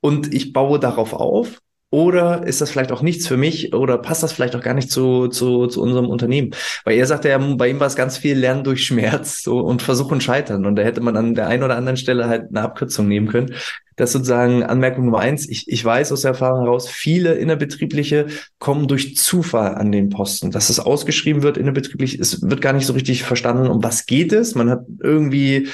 Und 0.00 0.34
ich 0.34 0.52
baue 0.52 0.80
darauf 0.80 1.12
auf 1.12 1.60
Oder 1.92 2.46
ist 2.46 2.62
das 2.62 2.70
vielleicht 2.70 2.90
auch 2.90 3.02
nichts 3.02 3.26
für 3.28 3.36
mich 3.36 3.74
oder 3.74 3.98
passt 3.98 4.22
das 4.22 4.32
vielleicht 4.32 4.56
auch 4.56 4.62
gar 4.62 4.72
nicht 4.72 4.90
zu, 4.90 5.28
zu, 5.28 5.66
zu 5.66 5.82
unserem 5.82 6.08
Unternehmen? 6.08 6.54
Weil 6.84 6.96
er 6.96 7.06
sagte 7.06 7.28
ja, 7.28 7.36
bei 7.36 7.68
ihm 7.68 7.80
war 7.80 7.86
es 7.86 7.96
ganz 7.96 8.16
viel 8.16 8.34
Lernen 8.34 8.64
durch 8.64 8.86
Schmerz 8.86 9.42
so, 9.42 9.58
und 9.58 9.82
Versuchen 9.82 10.22
scheitern. 10.22 10.64
Und 10.64 10.76
da 10.76 10.82
hätte 10.82 11.02
man 11.02 11.18
an 11.18 11.34
der 11.34 11.48
einen 11.48 11.62
oder 11.62 11.76
anderen 11.76 11.98
Stelle 11.98 12.28
halt 12.28 12.48
eine 12.48 12.62
Abkürzung 12.62 13.08
nehmen 13.08 13.28
können. 13.28 13.52
Das 13.96 14.08
ist 14.08 14.12
sozusagen 14.14 14.62
Anmerkung 14.62 15.04
Nummer 15.04 15.18
eins. 15.18 15.46
Ich, 15.46 15.68
ich 15.68 15.84
weiß 15.84 16.12
aus 16.12 16.22
der 16.22 16.30
Erfahrung 16.30 16.62
heraus, 16.62 16.88
viele 16.88 17.34
innerbetriebliche 17.34 18.28
kommen 18.58 18.88
durch 18.88 19.14
Zufall 19.18 19.74
an 19.74 19.92
den 19.92 20.08
Posten. 20.08 20.50
Dass 20.50 20.70
es 20.70 20.80
ausgeschrieben 20.80 21.42
wird 21.42 21.58
innerbetrieblich, 21.58 22.18
es 22.18 22.40
wird 22.40 22.62
gar 22.62 22.72
nicht 22.72 22.86
so 22.86 22.94
richtig 22.94 23.22
verstanden, 23.22 23.66
um 23.66 23.84
was 23.84 24.06
geht 24.06 24.32
es. 24.32 24.54
Man 24.54 24.70
hat 24.70 24.86
irgendwie 25.02 25.68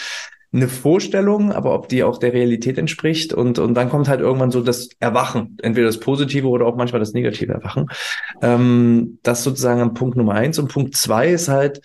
eine 0.53 0.69
Vorstellung, 0.69 1.53
aber 1.53 1.75
ob 1.75 1.89
die 1.89 2.03
auch 2.03 2.19
der 2.19 2.33
Realität 2.33 2.79
entspricht. 2.79 3.33
Und, 3.35 3.59
und 3.59 3.75
dann 3.75 3.91
kommt 3.91 4.09
halt 4.09 4.21
irgendwann 4.21 4.51
so 4.51 4.63
das 4.63 4.89
Erwachen, 4.99 5.59
entweder 5.63 5.87
das 5.87 6.01
Positive 6.01 6.49
oder 6.49 6.67
auch 6.67 6.77
manchmal 6.77 7.01
das 7.01 7.13
negative 7.13 7.53
Erwachen. 7.53 7.87
Ähm, 8.41 9.19
das 9.23 9.45
sozusagen 9.45 9.95
Punkt 9.95 10.17
Nummer 10.17 10.35
eins. 10.35 10.59
Und 10.59 10.73
Punkt 10.73 10.97
zwei 10.97 11.29
ist 11.29 11.49
halt, 11.49 11.83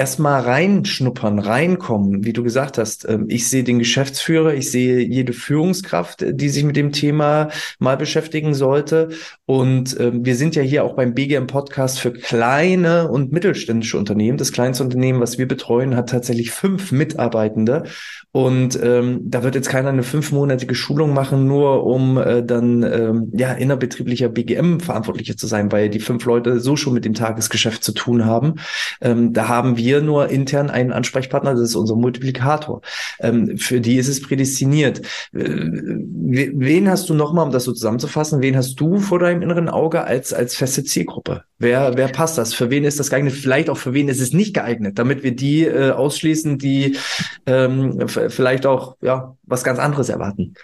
erstmal 0.00 0.40
reinschnuppern, 0.40 1.38
reinkommen, 1.38 2.24
wie 2.24 2.32
du 2.32 2.42
gesagt 2.42 2.78
hast. 2.78 3.06
Ähm, 3.06 3.26
ich 3.28 3.50
sehe 3.50 3.64
den 3.64 3.78
Geschäftsführer, 3.78 4.54
ich 4.54 4.70
sehe 4.70 5.00
jede 5.00 5.34
Führungskraft, 5.34 6.24
die 6.26 6.48
sich 6.48 6.64
mit 6.64 6.76
dem 6.76 6.90
Thema 6.90 7.50
mal 7.78 7.98
beschäftigen 7.98 8.54
sollte. 8.54 9.10
Und 9.44 10.00
ähm, 10.00 10.24
wir 10.24 10.36
sind 10.36 10.56
ja 10.56 10.62
hier 10.62 10.84
auch 10.84 10.96
beim 10.96 11.12
BGM 11.12 11.46
Podcast 11.46 12.00
für 12.00 12.14
kleine 12.14 13.08
und 13.08 13.32
mittelständische 13.32 13.98
Unternehmen. 13.98 14.38
Das 14.38 14.52
kleinste 14.52 14.84
Unternehmen, 14.84 15.20
was 15.20 15.36
wir 15.36 15.46
betreuen, 15.46 15.94
hat 15.94 16.08
tatsächlich 16.08 16.50
fünf 16.50 16.92
Mitarbeitende. 16.92 17.82
Und 18.32 18.78
ähm, 18.80 19.22
da 19.24 19.42
wird 19.42 19.56
jetzt 19.56 19.68
keiner 19.68 19.88
eine 19.88 20.04
fünfmonatige 20.04 20.76
Schulung 20.76 21.14
machen, 21.14 21.46
nur 21.46 21.84
um 21.84 22.16
äh, 22.16 22.44
dann 22.44 22.84
ähm, 22.84 23.32
ja 23.34 23.52
innerbetrieblicher 23.52 24.28
BGM 24.28 24.78
verantwortlicher 24.78 25.36
zu 25.36 25.48
sein, 25.48 25.72
weil 25.72 25.90
die 25.90 25.98
fünf 25.98 26.24
Leute 26.24 26.60
so 26.60 26.76
schon 26.76 26.94
mit 26.94 27.04
dem 27.04 27.14
Tagesgeschäft 27.14 27.82
zu 27.82 27.92
tun 27.92 28.24
haben. 28.24 28.54
Ähm, 29.00 29.32
da 29.32 29.48
haben 29.48 29.76
wir 29.76 30.00
nur 30.00 30.28
intern 30.28 30.70
einen 30.70 30.92
Ansprechpartner, 30.92 31.54
das 31.54 31.62
ist 31.62 31.74
unser 31.74 31.96
Multiplikator. 31.96 32.82
Ähm, 33.18 33.58
für 33.58 33.80
die 33.80 33.96
ist 33.96 34.08
es 34.08 34.22
prädestiniert. 34.22 35.00
Äh, 35.32 35.42
wen 35.42 36.88
hast 36.88 37.08
du 37.08 37.14
nochmal, 37.14 37.46
um 37.46 37.52
das 37.52 37.64
so 37.64 37.72
zusammenzufassen, 37.72 38.42
wen 38.42 38.56
hast 38.56 38.76
du 38.76 38.98
vor 38.98 39.18
deinem 39.18 39.42
inneren 39.42 39.68
Auge 39.68 40.04
als, 40.04 40.32
als 40.32 40.54
feste 40.54 40.84
Zielgruppe? 40.84 41.44
Wer, 41.60 41.94
wer 41.94 42.08
passt 42.08 42.38
das? 42.38 42.54
Für 42.54 42.70
wen 42.70 42.84
ist 42.84 42.98
das 42.98 43.10
geeignet? 43.10 43.34
Vielleicht 43.34 43.68
auch 43.68 43.76
für 43.76 43.92
wen 43.92 44.08
ist 44.08 44.20
es 44.20 44.32
nicht 44.32 44.54
geeignet, 44.54 44.98
damit 44.98 45.22
wir 45.22 45.36
die 45.36 45.66
äh, 45.66 45.90
ausschließen, 45.90 46.56
die 46.56 46.96
ähm, 47.44 48.08
vielleicht 48.08 48.64
auch 48.64 48.96
ja 49.02 49.36
was 49.42 49.62
ganz 49.62 49.78
anderes 49.78 50.08
erwarten. 50.08 50.54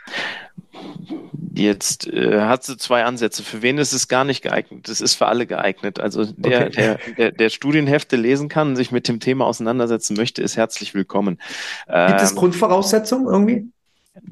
Jetzt 1.55 2.07
äh, 2.07 2.41
hat 2.41 2.65
sie 2.65 2.79
zwei 2.79 3.05
Ansätze. 3.05 3.43
Für 3.43 3.61
wen 3.61 3.76
ist 3.76 3.93
es 3.93 4.09
gar 4.09 4.25
nicht 4.25 4.41
geeignet? 4.41 4.88
Das 4.88 5.03
ist 5.03 5.15
für 5.17 5.26
alle 5.26 5.47
geeignet. 5.47 6.00
Also 6.00 6.25
der, 6.25 6.69
okay. 6.69 6.71
der, 6.71 6.99
der, 7.17 7.33
der 7.33 7.50
Studienhefte 7.50 8.17
lesen 8.17 8.49
kann 8.49 8.69
und 8.69 8.76
sich 8.76 8.91
mit 8.91 9.07
dem 9.07 9.21
Thema 9.21 9.45
auseinandersetzen 9.45 10.17
möchte, 10.17 10.41
ist 10.43 10.57
herzlich 10.57 10.95
willkommen. 10.95 11.37
Gibt 11.87 12.21
es 12.23 12.31
ähm, 12.31 12.37
Grundvoraussetzungen 12.38 13.26
irgendwie? 13.26 13.71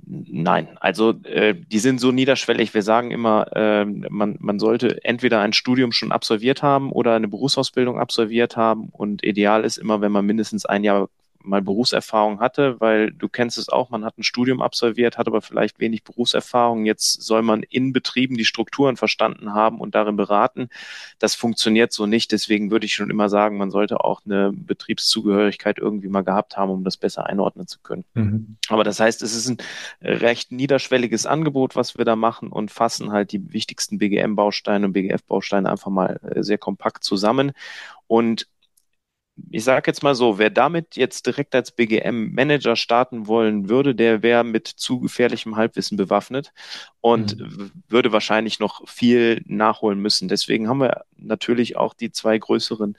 Nein, 0.07 0.69
also 0.81 1.11
äh, 1.25 1.55
die 1.55 1.79
sind 1.79 2.01
so 2.01 2.11
niederschwellig. 2.11 2.73
Wir 2.75 2.83
sagen 2.83 3.11
immer, 3.11 3.47
äh, 3.55 3.85
man, 3.85 4.37
man 4.41 4.59
sollte 4.59 5.05
entweder 5.05 5.41
ein 5.41 5.53
Studium 5.53 5.93
schon 5.93 6.13
absolviert 6.13 6.63
haben 6.63 6.93
oder 6.93 7.15
eine 7.15 7.29
Berufsausbildung 7.29 7.99
absolviert 7.99 8.57
haben. 8.57 8.89
Und 8.91 9.25
ideal 9.25 9.65
ist 9.65 9.77
immer, 9.77 10.01
wenn 10.01 10.13
man 10.13 10.27
mindestens 10.27 10.65
ein 10.67 10.85
Jahr 10.85 11.09
mal 11.45 11.63
Berufserfahrung 11.63 12.41
hatte, 12.41 12.81
weil 12.81 13.13
du 13.13 13.29
kennst 13.29 13.59
es 13.59 13.69
auch, 13.69 13.91
man 13.91 14.05
hat 14.05 14.19
ein 14.19 14.23
Studium 14.23 14.63
absolviert, 14.63 15.19
hat 15.19 15.27
aber 15.27 15.43
vielleicht 15.43 15.79
wenig 15.79 16.03
Berufserfahrung. 16.05 16.87
Jetzt 16.87 17.23
soll 17.23 17.43
man 17.43 17.63
in 17.63 17.93
Betrieben 17.93 18.37
die 18.37 18.45
Strukturen 18.45 18.97
verstanden 18.97 19.53
haben 19.53 19.81
und 19.81 19.95
darin 19.95 20.17
beraten. 20.17 20.69
Das 21.19 21.35
funktioniert 21.35 21.93
so 21.93 22.07
nicht. 22.07 22.33
Deswegen 22.33 22.71
würde 22.71 22.87
ich 22.87 22.95
schon 22.95 23.11
immer 23.11 23.29
sagen, 23.29 23.59
man 23.59 23.71
sollte 23.71 24.03
auch 24.03 24.23
eine 24.25 24.53
Betriebszugehörigkeit 24.53 25.79
irgendwie 25.79 26.09
mal 26.09 26.23
gehabt 26.23 26.57
haben, 26.57 26.71
um 26.71 26.85
das 26.85 26.97
besser 26.97 27.27
einordnen 27.27 27.67
zu 27.67 27.79
können. 27.81 28.05
Mhm. 28.15 28.57
Aber 28.69 28.85
das 28.85 29.01
heißt, 29.01 29.23
es 29.23 29.35
ist 29.35 29.49
ein 29.49 29.59
recht 30.01 30.53
niederschwelliges 30.53 31.27
Angebot, 31.27 31.77
was 31.77 31.99
wir 31.99 32.05
da 32.05 32.17
machen 32.17 32.49
und 32.49 32.71
fassen 32.71 33.13
halt 33.13 33.33
die 33.33 33.53
wichtigsten 33.53 33.99
BGM-Bausteine 33.99 34.87
und 34.87 34.93
BGF-Bausteine 34.93 35.71
einfach 35.71 35.91
mal 35.91 36.21
äh, 36.23 36.43
sehr 36.43 36.59
kompakt 36.59 37.05
zusammen. 37.05 37.53
Und 38.07 38.47
ich 39.51 39.65
sage 39.65 39.91
jetzt 39.91 40.03
mal 40.03 40.15
so, 40.15 40.39
wer 40.39 40.51
damit 40.51 40.97
jetzt 40.97 41.27
direkt 41.27 41.55
als 41.55 41.73
BGM-Manager 41.73 42.77
starten 42.77 43.27
wollen 43.27 43.69
würde, 43.69 43.95
der 43.95 44.23
wäre 44.23 44.45
mit 44.45 44.69
zu 44.69 45.01
gefährlichem 45.01 45.57
Halbwissen 45.57 45.97
bewaffnet 45.97 46.53
und 47.01 47.39
mhm. 47.39 47.73
würde 47.89 48.13
wahrscheinlich 48.13 48.61
noch 48.61 48.89
viel 48.89 49.43
nachholen 49.47 49.99
müssen. 49.99 50.29
Deswegen 50.29 50.69
haben 50.69 50.81
wir 50.81 51.05
natürlich 51.17 51.77
auch 51.77 51.95
die 51.95 52.13
zwei 52.13 52.39
größeren 52.39 52.97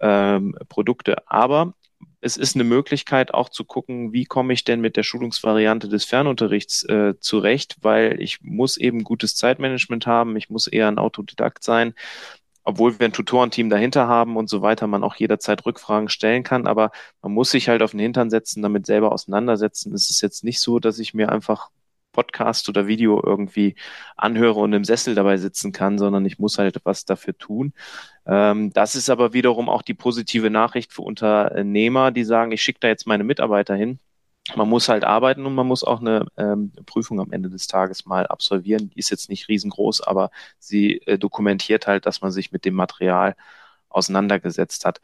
ähm, 0.00 0.56
Produkte. 0.68 1.28
Aber 1.30 1.74
es 2.20 2.38
ist 2.38 2.54
eine 2.54 2.64
Möglichkeit 2.64 3.34
auch 3.34 3.50
zu 3.50 3.64
gucken, 3.64 4.14
wie 4.14 4.24
komme 4.24 4.54
ich 4.54 4.64
denn 4.64 4.80
mit 4.80 4.96
der 4.96 5.02
Schulungsvariante 5.02 5.88
des 5.88 6.06
Fernunterrichts 6.06 6.82
äh, 6.84 7.14
zurecht, 7.20 7.76
weil 7.82 8.20
ich 8.22 8.40
muss 8.40 8.78
eben 8.78 9.04
gutes 9.04 9.36
Zeitmanagement 9.36 10.06
haben, 10.06 10.36
ich 10.36 10.48
muss 10.48 10.66
eher 10.66 10.88
ein 10.88 10.98
Autodidakt 10.98 11.62
sein 11.62 11.94
obwohl 12.64 12.98
wir 12.98 13.06
ein 13.06 13.12
Tutorenteam 13.12 13.70
dahinter 13.70 14.08
haben 14.08 14.36
und 14.36 14.48
so 14.48 14.62
weiter, 14.62 14.86
man 14.86 15.04
auch 15.04 15.16
jederzeit 15.16 15.64
Rückfragen 15.66 16.08
stellen 16.08 16.42
kann, 16.42 16.66
aber 16.66 16.90
man 17.22 17.32
muss 17.32 17.50
sich 17.50 17.68
halt 17.68 17.82
auf 17.82 17.92
den 17.92 18.00
Hintern 18.00 18.30
setzen, 18.30 18.62
damit 18.62 18.86
selber 18.86 19.12
auseinandersetzen. 19.12 19.94
Es 19.94 20.10
ist 20.10 20.20
jetzt 20.22 20.44
nicht 20.44 20.60
so, 20.60 20.78
dass 20.78 20.98
ich 20.98 21.14
mir 21.14 21.30
einfach 21.30 21.70
Podcast 22.12 22.68
oder 22.68 22.86
Video 22.86 23.22
irgendwie 23.22 23.74
anhöre 24.16 24.60
und 24.60 24.72
im 24.72 24.84
Sessel 24.84 25.14
dabei 25.14 25.36
sitzen 25.36 25.72
kann, 25.72 25.98
sondern 25.98 26.24
ich 26.24 26.38
muss 26.38 26.58
halt 26.58 26.80
was 26.84 27.04
dafür 27.04 27.36
tun. 27.36 27.74
Ähm, 28.26 28.72
das 28.72 28.94
ist 28.94 29.10
aber 29.10 29.34
wiederum 29.34 29.68
auch 29.68 29.82
die 29.82 29.94
positive 29.94 30.50
Nachricht 30.50 30.92
für 30.92 31.02
Unternehmer, 31.02 32.12
die 32.12 32.24
sagen, 32.24 32.52
ich 32.52 32.62
schicke 32.62 32.80
da 32.80 32.88
jetzt 32.88 33.06
meine 33.06 33.24
Mitarbeiter 33.24 33.74
hin 33.74 33.98
man 34.56 34.68
muss 34.68 34.88
halt 34.88 35.04
arbeiten 35.04 35.46
und 35.46 35.54
man 35.54 35.66
muss 35.66 35.84
auch 35.84 36.00
eine 36.00 36.26
ähm, 36.36 36.72
Prüfung 36.86 37.20
am 37.20 37.32
Ende 37.32 37.48
des 37.48 37.66
Tages 37.66 38.04
mal 38.04 38.26
absolvieren. 38.26 38.90
Die 38.90 38.98
ist 38.98 39.10
jetzt 39.10 39.30
nicht 39.30 39.48
riesengroß, 39.48 40.02
aber 40.02 40.30
sie 40.58 40.98
äh, 41.06 41.18
dokumentiert 41.18 41.86
halt, 41.86 42.06
dass 42.06 42.20
man 42.20 42.30
sich 42.30 42.52
mit 42.52 42.64
dem 42.64 42.74
Material 42.74 43.36
auseinandergesetzt 43.88 44.84
hat. 44.84 45.00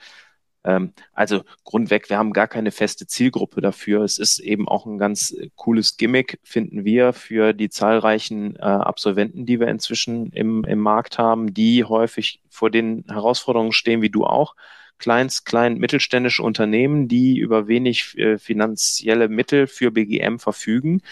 Ähm, 0.65 0.93
also 1.13 1.43
grundweg, 1.65 2.11
wir 2.11 2.19
haben 2.19 2.33
gar 2.33 2.49
keine 2.49 2.71
feste 2.71 3.07
Zielgruppe 3.07 3.61
dafür. 3.63 4.03
Es 4.03 4.19
ist 4.19 4.41
eben 4.41 4.69
auch 4.69 4.85
ein 4.87 4.99
ganz 4.99 5.33
äh, 5.33 5.51
cooles 5.57 5.97
Gimmick, 5.97 6.39
finden 6.43 6.85
wir, 6.85 7.13
für 7.15 7.55
die 7.55 7.71
zahlreichen 7.71 8.57
äh, 8.57 8.61
Absolventen, 8.61 9.47
die 9.47 9.59
wir 9.59 9.69
inzwischen 9.69 10.33
im, 10.33 10.65
im 10.65 10.79
Markt 10.81 11.19
haben, 11.19 11.55
die 11.55 11.85
häufig 11.85 12.43
vor 12.51 12.71
den 12.71 13.05
Herausforderungen 13.09 13.73
stehen, 13.73 14.03
wie 14.03 14.11
du 14.11 14.25
auch 14.25 14.55
kleinst, 15.01 15.45
klein, 15.45 15.79
mittelständische 15.79 16.43
Unternehmen, 16.43 17.09
die 17.09 17.39
über 17.39 17.67
wenig 17.67 18.17
äh, 18.17 18.39
finanzielle 18.39 19.29
Mittel 19.29 19.67
für 19.67 19.91
BGM 19.91 20.39
verfügen. 20.39 21.03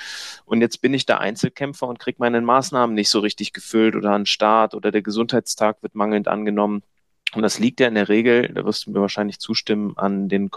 Und 0.45 0.61
jetzt 0.61 0.81
bin 0.81 0.95
ich 0.95 1.07
der 1.07 1.21
Einzelkämpfer 1.21 1.89
und 1.89 1.99
kriege 1.99 2.19
meine 2.21 2.41
Maßnahmen 2.41 2.95
nicht 2.95 3.09
so 3.09 3.19
richtig 3.19 3.53
gefüllt 3.53 3.97
oder 3.97 4.13
an 4.13 4.27
Start 4.27 4.75
oder 4.75 4.93
der 4.93 5.03
Gesundheitstag 5.03 5.83
wird 5.83 5.97
mangelnd 5.97 6.29
angenommen. 6.29 6.83
Und 7.35 7.43
das 7.43 7.59
liegt 7.59 7.81
ja 7.81 7.89
in 7.89 7.95
der 7.95 8.09
Regel, 8.09 8.49
da 8.55 8.65
wirst 8.65 8.87
du 8.87 8.93
mir 8.93 9.01
wahrscheinlich 9.01 9.39
zustimmen, 9.39 9.95
an 9.97 10.29
den 10.29 10.51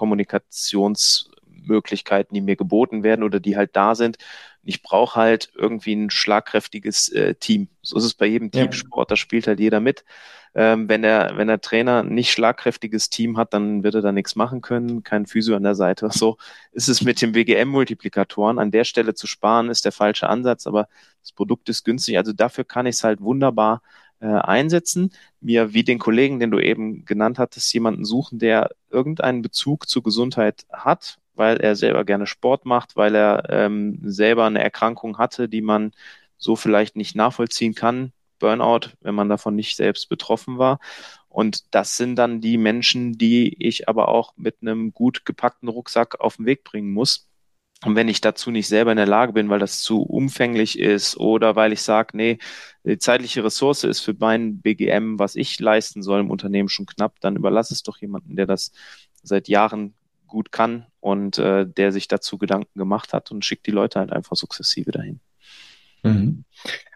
Kommunikationsmöglichkeiten, 1.62 2.34
die 2.34 2.42
mir 2.42 2.56
geboten 2.56 3.04
werden 3.04 3.24
oder 3.24 3.40
die 3.40 3.56
halt 3.56 3.76
da 3.76 3.96
sind. 3.96 4.18
Ich 4.64 4.84
brauche 4.84 5.20
halt 5.20 5.52
irgendwie 5.56 5.94
ein 5.94 6.10
schlagkräftiges 6.10 7.10
äh, 7.10 7.36
Team. 7.36 7.70
So 7.82 7.98
ist 7.98 8.04
es 8.04 8.14
bei 8.14 8.28
jedem 8.28 8.52
Teamsport, 8.52 9.10
da 9.10 9.16
spielt 9.16 9.48
halt 9.48 9.60
jeder 9.60 9.80
mit. 9.80 10.06
Ähm, 10.54 10.90
wenn 10.90 11.02
der, 11.02 11.34
wenn 11.38 11.48
der 11.48 11.62
Trainer 11.62 12.04
nicht 12.04 12.32
schlagkräftiges 12.32 13.10
Team 13.10 13.38
hat, 13.38 13.54
dann 13.54 13.84
wird 13.84 13.96
er 13.96 14.02
da 14.02 14.12
nichts 14.12 14.36
machen 14.36 14.60
können, 14.62 15.02
kein 15.02 15.26
Physio 15.26 15.56
an 15.56 15.64
der 15.64 15.76
Seite. 15.76 16.10
So 16.22 16.38
ist 16.74 16.90
es 16.90 17.02
mit 17.02 17.22
den 17.22 17.34
WGM-Multiplikatoren. 17.34 18.60
An 18.60 18.70
der 18.70 18.84
Stelle 18.84 19.14
zu 19.14 19.28
sparen 19.28 19.70
ist 19.70 19.86
der 19.86 19.94
falsche 19.94 20.28
Ansatz, 20.30 20.68
aber 20.68 20.88
das 21.22 21.32
Produkt 21.32 21.70
ist 21.70 21.86
günstig. 21.86 22.18
Also 22.18 22.34
dafür 22.34 22.66
kann 22.66 22.86
ich 22.86 22.96
es 22.98 23.04
halt 23.04 23.22
wunderbar 23.22 23.82
äh, 24.20 24.28
einsetzen, 24.28 25.12
mir 25.40 25.74
wie 25.74 25.84
den 25.84 25.98
Kollegen, 25.98 26.40
den 26.40 26.52
du 26.52 26.60
eben 26.60 27.06
genannt 27.06 27.40
hattest, 27.40 27.74
jemanden 27.74 28.06
suchen, 28.06 28.38
der 28.38 28.70
irgendeinen 28.92 29.42
Bezug 29.42 29.90
zur 29.90 30.04
Gesundheit 30.04 30.66
hat, 30.72 31.18
weil 31.42 31.58
er 31.58 31.76
selber 31.76 32.06
gerne 32.06 32.28
Sport 32.28 32.66
macht, 32.68 32.96
weil 32.96 33.16
er 33.16 33.50
ähm, 33.50 33.98
selber 34.04 34.46
eine 34.46 34.62
Erkrankung 34.62 35.18
hatte, 35.18 35.50
die 35.50 35.64
man 35.64 35.92
so 36.38 36.56
vielleicht 36.56 36.96
nicht 36.96 37.16
nachvollziehen 37.16 37.74
kann, 37.74 38.14
Burnout, 38.38 38.92
wenn 39.02 39.16
man 39.16 39.28
davon 39.28 39.56
nicht 39.56 39.76
selbst 39.76 40.08
betroffen 40.08 40.60
war. 40.60 40.80
Und 41.30 41.74
das 41.74 41.98
sind 41.98 42.16
dann 42.18 42.42
die 42.42 42.60
Menschen, 42.60 43.18
die 43.18 43.56
ich 43.58 43.90
aber 43.90 44.10
auch 44.10 44.34
mit 44.38 44.58
einem 44.62 44.94
gut 44.94 45.26
gepackten 45.26 45.68
Rucksack 45.68 46.20
auf 46.20 46.38
den 46.38 46.46
Weg 46.46 46.64
bringen 46.64 46.92
muss. 46.94 47.28
Und 47.84 47.96
wenn 47.96 48.08
ich 48.08 48.22
dazu 48.22 48.52
nicht 48.52 48.68
selber 48.68 48.92
in 48.92 48.98
der 48.98 49.08
Lage 49.08 49.34
bin, 49.34 49.50
weil 49.50 49.58
das 49.58 49.82
zu 49.82 50.04
umfänglich 50.04 50.78
ist 50.78 51.18
oder 51.18 51.56
weil 51.56 51.74
ich 51.74 51.82
sage, 51.82 52.16
nee, 52.16 52.38
die 52.84 53.00
zeitliche 53.00 53.44
Ressource 53.44 53.84
ist 53.84 54.02
für 54.02 54.14
mein 54.20 54.62
BGM, 54.62 55.18
was 55.18 55.36
ich 55.36 55.60
leisten 55.60 56.04
soll 56.04 56.20
im 56.20 56.30
Unternehmen 56.30 56.70
schon 56.70 56.86
knapp, 56.86 57.20
dann 57.20 57.36
überlasse 57.36 57.74
es 57.74 57.82
doch 57.82 57.98
jemanden, 57.98 58.36
der 58.36 58.46
das 58.46 58.72
seit 59.24 59.48
Jahren 59.48 59.96
gut 60.28 60.52
kann 60.52 60.86
und 61.02 61.38
äh, 61.38 61.68
der 61.68 61.92
sich 61.92 62.08
dazu 62.08 62.38
Gedanken 62.38 62.80
gemacht 62.80 63.12
hat 63.14 63.32
und 63.32 63.44
schickt 63.44 63.68
die 63.68 63.72
Leute 63.72 64.00
halt 64.00 64.14
einfach 64.14 64.38
sukzessive 64.38 64.92
dahin. 64.92 65.20
Mhm. 66.04 66.46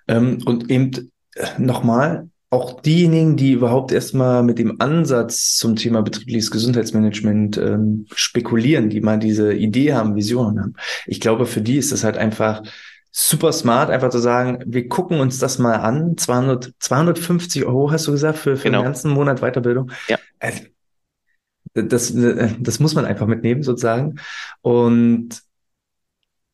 Ähm, 0.08 0.42
und 0.46 0.72
eben 0.72 1.12
äh, 1.36 1.48
nochmal, 1.58 2.30
auch 2.56 2.80
diejenigen, 2.82 3.36
die 3.36 3.52
überhaupt 3.52 3.92
erstmal 3.92 4.42
mit 4.42 4.60
dem 4.60 4.80
Ansatz 4.80 5.58
zum 5.58 5.76
Thema 5.76 6.02
betriebliches 6.02 6.52
Gesundheitsmanagement 6.52 7.58
ähm, 7.58 8.06
spekulieren, 8.14 8.90
die 8.90 9.02
mal 9.02 9.20
diese 9.20 9.54
Idee 9.54 9.94
haben, 9.94 10.16
Visionen 10.16 10.62
haben. 10.62 10.74
Ich 11.06 11.20
glaube, 11.20 11.48
für 11.48 11.62
die 11.62 11.78
ist 11.78 11.92
das 11.92 12.04
halt 12.04 12.18
einfach 12.18 12.64
super 13.12 13.52
smart, 13.52 13.90
einfach 13.90 14.10
zu 14.10 14.20
sagen, 14.20 14.64
wir 14.66 14.88
gucken 14.88 15.20
uns 15.20 15.40
das 15.40 15.58
mal 15.58 15.76
an. 15.76 16.18
200, 16.18 16.74
250 16.80 17.66
Euro 17.66 17.92
hast 17.92 18.08
du 18.08 18.12
gesagt 18.12 18.38
für, 18.38 18.56
für 18.56 18.64
genau. 18.64 18.80
den 18.82 18.86
ganzen 18.86 19.12
Monat 19.12 19.42
Weiterbildung. 19.42 19.92
Ja. 20.08 20.18
Also, 20.40 20.64
das, 21.76 22.14
das 22.60 22.80
muss 22.80 22.96
man 22.96 23.06
einfach 23.06 23.28
mitnehmen 23.28 23.62
sozusagen. 23.64 24.16
Und 24.62 25.45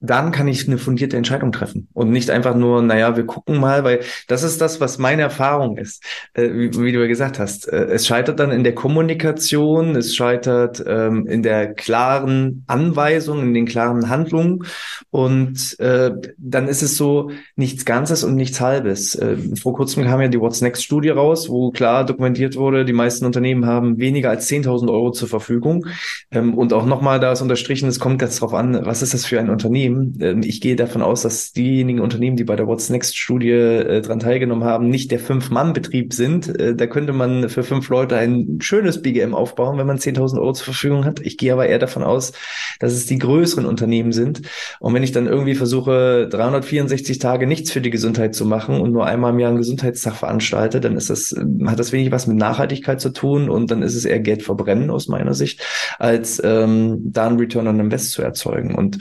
dann 0.01 0.31
kann 0.31 0.47
ich 0.47 0.67
eine 0.67 0.79
fundierte 0.79 1.15
Entscheidung 1.15 1.51
treffen 1.51 1.87
und 1.93 2.09
nicht 2.09 2.31
einfach 2.31 2.55
nur, 2.55 2.81
naja, 2.81 3.15
wir 3.15 3.25
gucken 3.25 3.59
mal, 3.59 3.83
weil 3.83 4.01
das 4.27 4.41
ist 4.41 4.59
das, 4.59 4.81
was 4.81 4.97
meine 4.97 5.21
Erfahrung 5.21 5.77
ist, 5.77 6.03
äh, 6.33 6.49
wie, 6.49 6.73
wie, 6.73 6.91
du 6.91 6.99
ja 6.99 7.07
gesagt 7.07 7.37
hast. 7.37 7.71
Äh, 7.71 7.85
es 7.85 8.07
scheitert 8.07 8.39
dann 8.39 8.51
in 8.51 8.63
der 8.63 8.73
Kommunikation, 8.73 9.95
es 9.95 10.15
scheitert 10.15 10.83
ähm, 10.87 11.27
in 11.27 11.43
der 11.43 11.73
klaren 11.73 12.63
Anweisung, 12.65 13.41
in 13.43 13.53
den 13.53 13.67
klaren 13.67 14.09
Handlungen 14.09 14.65
und 15.11 15.79
äh, 15.79 16.11
dann 16.37 16.67
ist 16.67 16.81
es 16.81 16.97
so 16.97 17.29
nichts 17.55 17.85
Ganzes 17.85 18.23
und 18.23 18.35
nichts 18.35 18.59
Halbes. 18.59 19.13
Äh, 19.13 19.37
vor 19.55 19.73
kurzem 19.73 20.03
kam 20.03 20.19
ja 20.19 20.29
die 20.29 20.39
What's 20.39 20.61
Next 20.61 20.83
Studie 20.83 21.09
raus, 21.09 21.47
wo 21.47 21.69
klar 21.69 22.05
dokumentiert 22.05 22.55
wurde, 22.55 22.85
die 22.85 22.93
meisten 22.93 23.25
Unternehmen 23.25 23.67
haben 23.67 23.99
weniger 23.99 24.31
als 24.31 24.49
10.000 24.49 24.89
Euro 24.91 25.11
zur 25.11 25.27
Verfügung 25.27 25.85
ähm, 26.31 26.55
und 26.55 26.73
auch 26.73 26.87
nochmal 26.87 27.19
da 27.19 27.31
ist 27.31 27.41
unterstrichen, 27.41 27.87
es 27.87 27.99
kommt 27.99 28.17
ganz 28.17 28.39
drauf 28.39 28.55
an, 28.55 28.83
was 28.83 29.03
ist 29.03 29.13
das 29.13 29.27
für 29.27 29.39
ein 29.39 29.51
Unternehmen? 29.51 29.90
Unternehmen. 29.91 30.17
Ähm, 30.21 30.41
ich 30.43 30.61
gehe 30.61 30.75
davon 30.75 31.01
aus, 31.01 31.21
dass 31.21 31.53
diejenigen 31.53 31.99
Unternehmen, 31.99 32.37
die 32.37 32.43
bei 32.43 32.55
der 32.55 32.67
What's 32.67 32.89
Next 32.89 33.17
Studie 33.17 33.51
äh, 33.51 34.01
dran 34.01 34.19
teilgenommen 34.19 34.63
haben, 34.63 34.89
nicht 34.89 35.11
der 35.11 35.19
Fünf-Mann-Betrieb 35.19 36.13
sind. 36.13 36.47
Äh, 36.59 36.75
da 36.75 36.87
könnte 36.87 37.13
man 37.13 37.49
für 37.49 37.63
fünf 37.63 37.89
Leute 37.89 38.17
ein 38.17 38.59
schönes 38.61 39.01
BGM 39.01 39.33
aufbauen, 39.33 39.77
wenn 39.77 39.87
man 39.87 39.97
10.000 39.97 40.39
Euro 40.39 40.53
zur 40.53 40.65
Verfügung 40.65 41.05
hat. 41.05 41.19
Ich 41.21 41.37
gehe 41.37 41.53
aber 41.53 41.67
eher 41.67 41.79
davon 41.79 42.03
aus, 42.03 42.33
dass 42.79 42.93
es 42.93 43.05
die 43.05 43.17
größeren 43.17 43.65
Unternehmen 43.65 44.11
sind. 44.11 44.41
Und 44.79 44.93
wenn 44.93 45.03
ich 45.03 45.11
dann 45.11 45.27
irgendwie 45.27 45.55
versuche, 45.55 46.27
364 46.29 47.19
Tage 47.19 47.47
nichts 47.47 47.71
für 47.71 47.81
die 47.81 47.89
Gesundheit 47.89 48.35
zu 48.35 48.45
machen 48.45 48.79
und 48.79 48.91
nur 48.91 49.05
einmal 49.05 49.31
im 49.31 49.39
Jahr 49.39 49.49
einen 49.49 49.57
Gesundheitstag 49.57 50.15
veranstalte, 50.15 50.79
dann 50.81 50.95
ist 50.97 51.09
das, 51.09 51.35
hat 51.65 51.79
das 51.79 51.91
wenig 51.91 52.11
was 52.11 52.27
mit 52.27 52.37
Nachhaltigkeit 52.37 53.01
zu 53.01 53.09
tun 53.09 53.49
und 53.49 53.71
dann 53.71 53.81
ist 53.81 53.95
es 53.95 54.05
eher 54.05 54.19
Geld 54.19 54.43
verbrennen 54.43 54.89
aus 54.89 55.07
meiner 55.07 55.33
Sicht, 55.33 55.61
als 55.99 56.41
ähm, 56.43 56.99
da 57.03 57.27
einen 57.27 57.39
Return 57.39 57.67
on 57.67 57.79
Invest 57.79 58.11
zu 58.11 58.21
erzeugen. 58.21 58.75
Und 58.75 58.99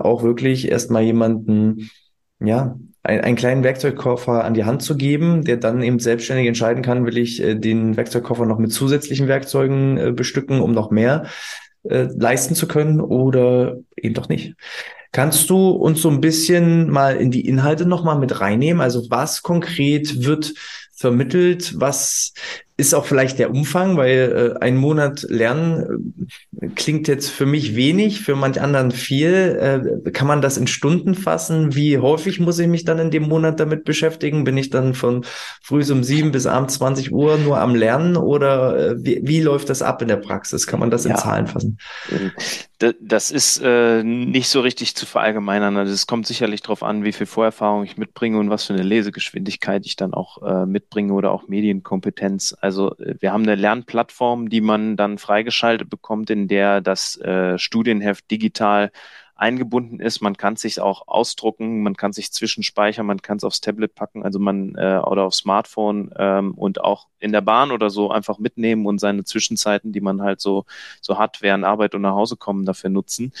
auch 0.00 0.22
wirklich 0.22 0.70
erstmal 0.70 1.02
jemanden, 1.02 1.90
ja, 2.40 2.76
ein, 3.02 3.20
einen 3.20 3.36
kleinen 3.36 3.64
Werkzeugkoffer 3.64 4.44
an 4.44 4.54
die 4.54 4.64
Hand 4.64 4.82
zu 4.82 4.96
geben, 4.96 5.44
der 5.44 5.56
dann 5.56 5.82
eben 5.82 5.98
selbstständig 5.98 6.46
entscheiden 6.46 6.82
kann, 6.82 7.04
will 7.04 7.18
ich 7.18 7.42
äh, 7.42 7.54
den 7.54 7.96
Werkzeugkoffer 7.96 8.46
noch 8.46 8.58
mit 8.58 8.72
zusätzlichen 8.72 9.28
Werkzeugen 9.28 9.98
äh, 9.98 10.12
bestücken, 10.12 10.60
um 10.60 10.72
noch 10.72 10.90
mehr 10.90 11.26
äh, 11.84 12.08
leisten 12.16 12.54
zu 12.54 12.68
können 12.68 13.00
oder 13.00 13.76
eben 13.96 14.14
doch 14.14 14.28
nicht. 14.28 14.54
Kannst 15.10 15.50
du 15.50 15.70
uns 15.70 16.00
so 16.00 16.08
ein 16.08 16.20
bisschen 16.22 16.88
mal 16.90 17.16
in 17.16 17.30
die 17.30 17.46
Inhalte 17.46 17.84
nochmal 17.84 18.18
mit 18.18 18.40
reinnehmen? 18.40 18.80
Also 18.80 19.10
was 19.10 19.42
konkret 19.42 20.24
wird 20.24 20.54
vermittelt? 20.94 21.74
Was 21.78 22.32
ist 22.82 22.94
auch 22.94 23.04
vielleicht 23.04 23.38
der 23.38 23.52
Umfang, 23.52 23.96
weil 23.96 24.56
äh, 24.58 24.60
ein 24.60 24.76
Monat 24.76 25.22
lernen 25.28 26.26
äh, 26.60 26.66
klingt 26.74 27.06
jetzt 27.06 27.30
für 27.30 27.46
mich 27.46 27.76
wenig, 27.76 28.20
für 28.20 28.34
manch 28.34 28.60
anderen 28.60 28.90
viel. 28.90 30.02
Äh, 30.04 30.10
kann 30.10 30.26
man 30.26 30.42
das 30.42 30.56
in 30.56 30.66
Stunden 30.66 31.14
fassen? 31.14 31.76
Wie 31.76 31.98
häufig 31.98 32.40
muss 32.40 32.58
ich 32.58 32.66
mich 32.66 32.84
dann 32.84 32.98
in 32.98 33.12
dem 33.12 33.28
Monat 33.28 33.60
damit 33.60 33.84
beschäftigen? 33.84 34.42
Bin 34.42 34.56
ich 34.56 34.70
dann 34.70 34.94
von 34.94 35.24
früh 35.62 35.84
um 35.92 36.02
sieben 36.02 36.32
bis 36.32 36.46
abends 36.46 36.74
20 36.74 37.12
Uhr 37.12 37.38
nur 37.38 37.60
am 37.60 37.76
Lernen 37.76 38.16
oder 38.16 38.90
äh, 38.90 38.94
wie, 38.98 39.20
wie 39.22 39.40
läuft 39.40 39.68
das 39.68 39.80
ab 39.80 40.02
in 40.02 40.08
der 40.08 40.16
Praxis? 40.16 40.66
Kann 40.66 40.80
man 40.80 40.90
das 40.90 41.04
in 41.04 41.12
ja. 41.12 41.18
Zahlen 41.18 41.46
fassen? 41.46 41.78
Das 43.00 43.30
ist 43.30 43.60
äh, 43.62 44.02
nicht 44.02 44.48
so 44.48 44.60
richtig 44.60 44.96
zu 44.96 45.06
verallgemeinern. 45.06 45.76
Also 45.76 45.92
es 45.92 46.08
kommt 46.08 46.26
sicherlich 46.26 46.62
darauf 46.62 46.82
an, 46.82 47.04
wie 47.04 47.12
viel 47.12 47.26
Vorerfahrung 47.26 47.84
ich 47.84 47.96
mitbringe 47.96 48.38
und 48.38 48.50
was 48.50 48.64
für 48.64 48.72
eine 48.72 48.82
Lesegeschwindigkeit 48.82 49.86
ich 49.86 49.94
dann 49.94 50.14
auch 50.14 50.42
äh, 50.42 50.66
mitbringe 50.66 51.12
oder 51.12 51.30
auch 51.30 51.46
Medienkompetenz. 51.46 52.56
Also 52.60 52.71
äh, 52.80 53.14
wir 53.20 53.32
haben 53.32 53.42
eine 53.42 53.54
Lernplattform, 53.54 54.48
die 54.48 54.60
man 54.60 54.96
dann 54.96 55.18
freigeschaltet 55.18 55.88
bekommt, 55.90 56.30
in 56.30 56.48
der 56.48 56.80
das 56.80 57.16
äh, 57.20 57.58
Studienheft 57.58 58.30
digital 58.30 58.90
eingebunden 59.42 59.98
ist. 59.98 60.20
Man 60.20 60.36
kann 60.36 60.54
es 60.54 60.60
sich 60.60 60.80
auch 60.80 61.08
ausdrucken, 61.08 61.82
man 61.82 61.96
kann 61.96 62.12
sich 62.12 62.32
zwischenspeichern, 62.32 63.04
man 63.04 63.20
kann 63.22 63.38
es 63.38 63.44
aufs 63.44 63.60
Tablet 63.60 63.96
packen, 63.96 64.22
also 64.22 64.38
man 64.38 64.76
äh, 64.76 65.00
oder 65.04 65.24
aufs 65.24 65.38
Smartphone 65.38 66.12
ähm, 66.16 66.54
und 66.54 66.80
auch 66.80 67.08
in 67.18 67.32
der 67.32 67.40
Bahn 67.40 67.72
oder 67.72 67.90
so 67.90 68.10
einfach 68.10 68.38
mitnehmen 68.38 68.86
und 68.86 69.00
seine 69.00 69.24
Zwischenzeiten, 69.24 69.92
die 69.92 70.00
man 70.00 70.22
halt 70.22 70.40
so 70.40 70.64
so 71.00 71.18
hat 71.18 71.42
während 71.42 71.64
Arbeit 71.64 71.96
und 71.96 72.02
nach 72.02 72.14
Hause 72.14 72.36
kommen, 72.36 72.64
dafür 72.64 72.90
nutzen. 72.90 73.32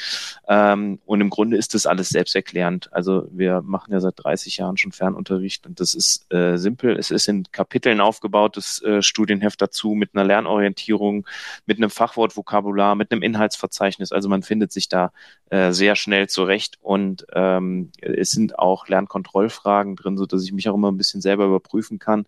Ähm, 0.48 0.98
und 1.06 1.20
im 1.20 1.30
Grunde 1.30 1.56
ist 1.56 1.74
das 1.74 1.86
alles 1.86 2.08
selbsterklärend. 2.08 2.92
Also 2.92 3.28
wir 3.30 3.62
machen 3.62 3.92
ja 3.92 4.00
seit 4.00 4.14
30 4.16 4.56
Jahren 4.56 4.76
schon 4.76 4.90
Fernunterricht 4.90 5.66
und 5.66 5.78
das 5.78 5.94
ist 5.94 6.32
äh, 6.34 6.56
simpel. 6.56 6.98
Es 6.98 7.12
ist 7.12 7.28
in 7.28 7.44
Kapiteln 7.52 8.00
aufgebautes 8.00 8.82
äh, 8.82 9.02
Studienheft 9.02 9.62
dazu 9.62 9.90
mit 9.90 10.10
einer 10.14 10.24
Lernorientierung, 10.24 11.28
mit 11.66 11.76
einem 11.76 11.90
Fachwortvokabular, 11.90 12.96
mit 12.96 13.12
einem 13.12 13.22
Inhaltsverzeichnis. 13.22 14.10
Also 14.10 14.28
man 14.28 14.42
findet 14.42 14.72
sich 14.72 14.88
da 14.88 15.12
äh, 15.52 15.72
sehr 15.72 15.91
schnell 15.96 16.28
zurecht 16.28 16.78
und 16.80 17.26
ähm, 17.34 17.90
es 18.00 18.30
sind 18.30 18.58
auch 18.58 18.88
Lernkontrollfragen 18.88 19.96
drin, 19.96 20.16
so 20.16 20.26
dass 20.26 20.44
ich 20.44 20.52
mich 20.52 20.68
auch 20.68 20.74
immer 20.74 20.90
ein 20.90 20.96
bisschen 20.96 21.20
selber 21.20 21.46
überprüfen 21.46 21.98
kann. 21.98 22.26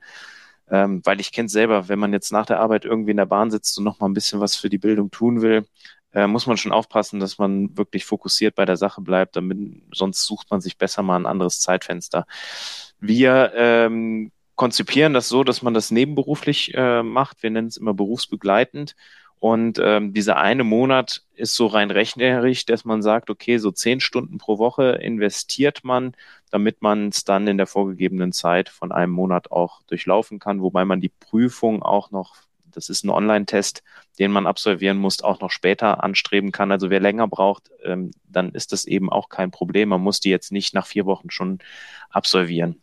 Ähm, 0.70 1.02
weil 1.04 1.20
ich 1.20 1.32
kenne 1.32 1.48
selber, 1.48 1.88
wenn 1.88 1.98
man 1.98 2.12
jetzt 2.12 2.32
nach 2.32 2.46
der 2.46 2.60
Arbeit 2.60 2.84
irgendwie 2.86 3.10
in 3.10 3.18
der 3.18 3.26
Bahn 3.26 3.50
sitzt 3.50 3.76
und 3.76 3.84
noch 3.84 4.00
mal 4.00 4.06
ein 4.06 4.14
bisschen 4.14 4.40
was 4.40 4.56
für 4.56 4.70
die 4.70 4.78
Bildung 4.78 5.10
tun 5.10 5.42
will, 5.42 5.66
äh, 6.14 6.26
muss 6.26 6.46
man 6.46 6.56
schon 6.56 6.72
aufpassen, 6.72 7.20
dass 7.20 7.38
man 7.38 7.76
wirklich 7.76 8.04
fokussiert 8.06 8.54
bei 8.54 8.64
der 8.64 8.76
Sache 8.76 9.02
bleibt, 9.02 9.36
damit 9.36 9.58
sonst 9.92 10.24
sucht 10.24 10.50
man 10.50 10.60
sich 10.60 10.78
besser 10.78 11.02
mal 11.02 11.16
ein 11.16 11.26
anderes 11.26 11.60
Zeitfenster. 11.60 12.26
Wir 13.00 13.52
ähm, 13.54 14.32
konzipieren 14.54 15.12
das 15.12 15.28
so, 15.28 15.44
dass 15.44 15.62
man 15.62 15.74
das 15.74 15.90
nebenberuflich 15.90 16.72
äh, 16.74 17.02
macht. 17.02 17.42
Wir 17.42 17.50
nennen 17.50 17.68
es 17.68 17.76
immer 17.76 17.94
berufsbegleitend. 17.94 18.94
Und 19.44 19.78
ähm, 19.78 20.14
dieser 20.14 20.38
eine 20.38 20.64
Monat 20.64 21.22
ist 21.34 21.54
so 21.54 21.66
rein 21.66 21.90
rechnerisch, 21.90 22.64
dass 22.64 22.86
man 22.86 23.02
sagt, 23.02 23.28
okay, 23.28 23.58
so 23.58 23.70
zehn 23.72 24.00
Stunden 24.00 24.38
pro 24.38 24.56
Woche 24.56 24.92
investiert 25.02 25.84
man, 25.84 26.16
damit 26.50 26.80
man 26.80 27.08
es 27.08 27.24
dann 27.24 27.46
in 27.46 27.58
der 27.58 27.66
vorgegebenen 27.66 28.32
Zeit 28.32 28.70
von 28.70 28.90
einem 28.90 29.12
Monat 29.12 29.52
auch 29.52 29.82
durchlaufen 29.82 30.38
kann, 30.38 30.62
wobei 30.62 30.86
man 30.86 31.02
die 31.02 31.10
Prüfung 31.10 31.82
auch 31.82 32.10
noch, 32.10 32.36
das 32.64 32.88
ist 32.88 33.04
ein 33.04 33.10
Online-Test, 33.10 33.82
den 34.18 34.32
man 34.32 34.46
absolvieren 34.46 34.96
muss, 34.96 35.20
auch 35.20 35.42
noch 35.42 35.50
später 35.50 36.02
anstreben 36.02 36.50
kann. 36.50 36.72
Also 36.72 36.88
wer 36.88 37.00
länger 37.00 37.28
braucht, 37.28 37.70
ähm, 37.84 38.12
dann 38.26 38.52
ist 38.52 38.72
das 38.72 38.86
eben 38.86 39.12
auch 39.12 39.28
kein 39.28 39.50
Problem. 39.50 39.90
Man 39.90 40.00
muss 40.00 40.20
die 40.20 40.30
jetzt 40.30 40.52
nicht 40.52 40.72
nach 40.72 40.86
vier 40.86 41.04
Wochen 41.04 41.28
schon 41.28 41.58
absolvieren. 42.08 42.80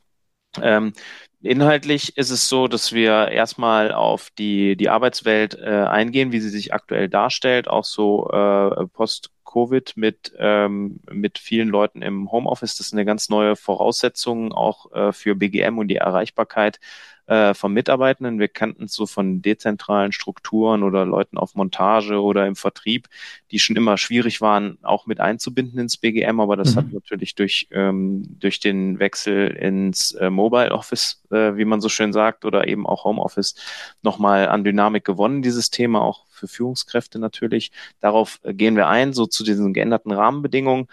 Ähm, 0.61 0.93
inhaltlich 1.41 2.17
ist 2.17 2.29
es 2.29 2.47
so, 2.47 2.67
dass 2.67 2.93
wir 2.93 3.29
erstmal 3.29 3.91
auf 3.91 4.29
die, 4.37 4.75
die 4.75 4.89
Arbeitswelt 4.89 5.55
äh, 5.55 5.85
eingehen, 5.85 6.31
wie 6.31 6.39
sie 6.39 6.49
sich 6.49 6.73
aktuell 6.73 7.09
darstellt, 7.09 7.67
auch 7.67 7.83
so 7.83 8.29
äh, 8.29 8.87
post-Covid 8.87 9.93
mit, 9.95 10.33
ähm, 10.37 10.99
mit 11.11 11.39
vielen 11.39 11.69
Leuten 11.69 12.01
im 12.01 12.31
Homeoffice. 12.31 12.77
Das 12.77 12.87
ist 12.87 12.93
eine 12.93 13.05
ganz 13.05 13.29
neue 13.29 13.55
Voraussetzung 13.55 14.53
auch 14.53 14.91
äh, 14.91 15.11
für 15.13 15.35
BGM 15.35 15.77
und 15.77 15.87
die 15.87 15.97
Erreichbarkeit 15.97 16.79
äh, 17.27 17.53
von 17.53 17.73
Mitarbeitenden. 17.73 18.39
Wir 18.39 18.47
kannten 18.47 18.85
es 18.85 18.93
so 18.93 19.05
von 19.05 19.41
dezentralen 19.41 20.11
Strukturen 20.11 20.83
oder 20.83 21.05
Leuten 21.05 21.37
auf 21.37 21.55
Montage 21.55 22.21
oder 22.21 22.47
im 22.47 22.55
Vertrieb, 22.55 23.07
die 23.51 23.59
schon 23.59 23.75
immer 23.75 23.97
schwierig 23.97 24.41
waren, 24.41 24.77
auch 24.81 25.05
mit 25.05 25.19
einzubinden 25.19 25.79
ins 25.79 25.97
BGM. 25.97 26.39
Aber 26.39 26.57
das 26.57 26.73
mhm. 26.73 26.77
hat 26.77 26.93
natürlich 26.93 27.35
durch, 27.35 27.67
ähm, 27.71 28.23
durch 28.39 28.59
den 28.59 28.99
Wechsel 28.99 29.47
ins 29.49 30.11
äh, 30.13 30.29
Mobile 30.29 30.71
Office, 30.71 31.23
äh, 31.31 31.55
wie 31.55 31.65
man 31.65 31.81
so 31.81 31.89
schön 31.89 32.13
sagt, 32.13 32.45
oder 32.45 32.67
eben 32.67 32.85
auch 32.85 33.03
Homeoffice 33.03 33.55
nochmal 34.01 34.47
an 34.47 34.63
Dynamik 34.63 35.05
gewonnen, 35.05 35.41
dieses 35.41 35.69
Thema, 35.69 36.01
auch 36.01 36.25
für 36.29 36.47
Führungskräfte 36.47 37.19
natürlich. 37.19 37.71
Darauf 37.99 38.39
äh, 38.43 38.53
gehen 38.53 38.75
wir 38.75 38.87
ein, 38.87 39.13
so 39.13 39.25
zu 39.25 39.43
diesen 39.43 39.73
geänderten 39.73 40.11
Rahmenbedingungen. 40.11 40.87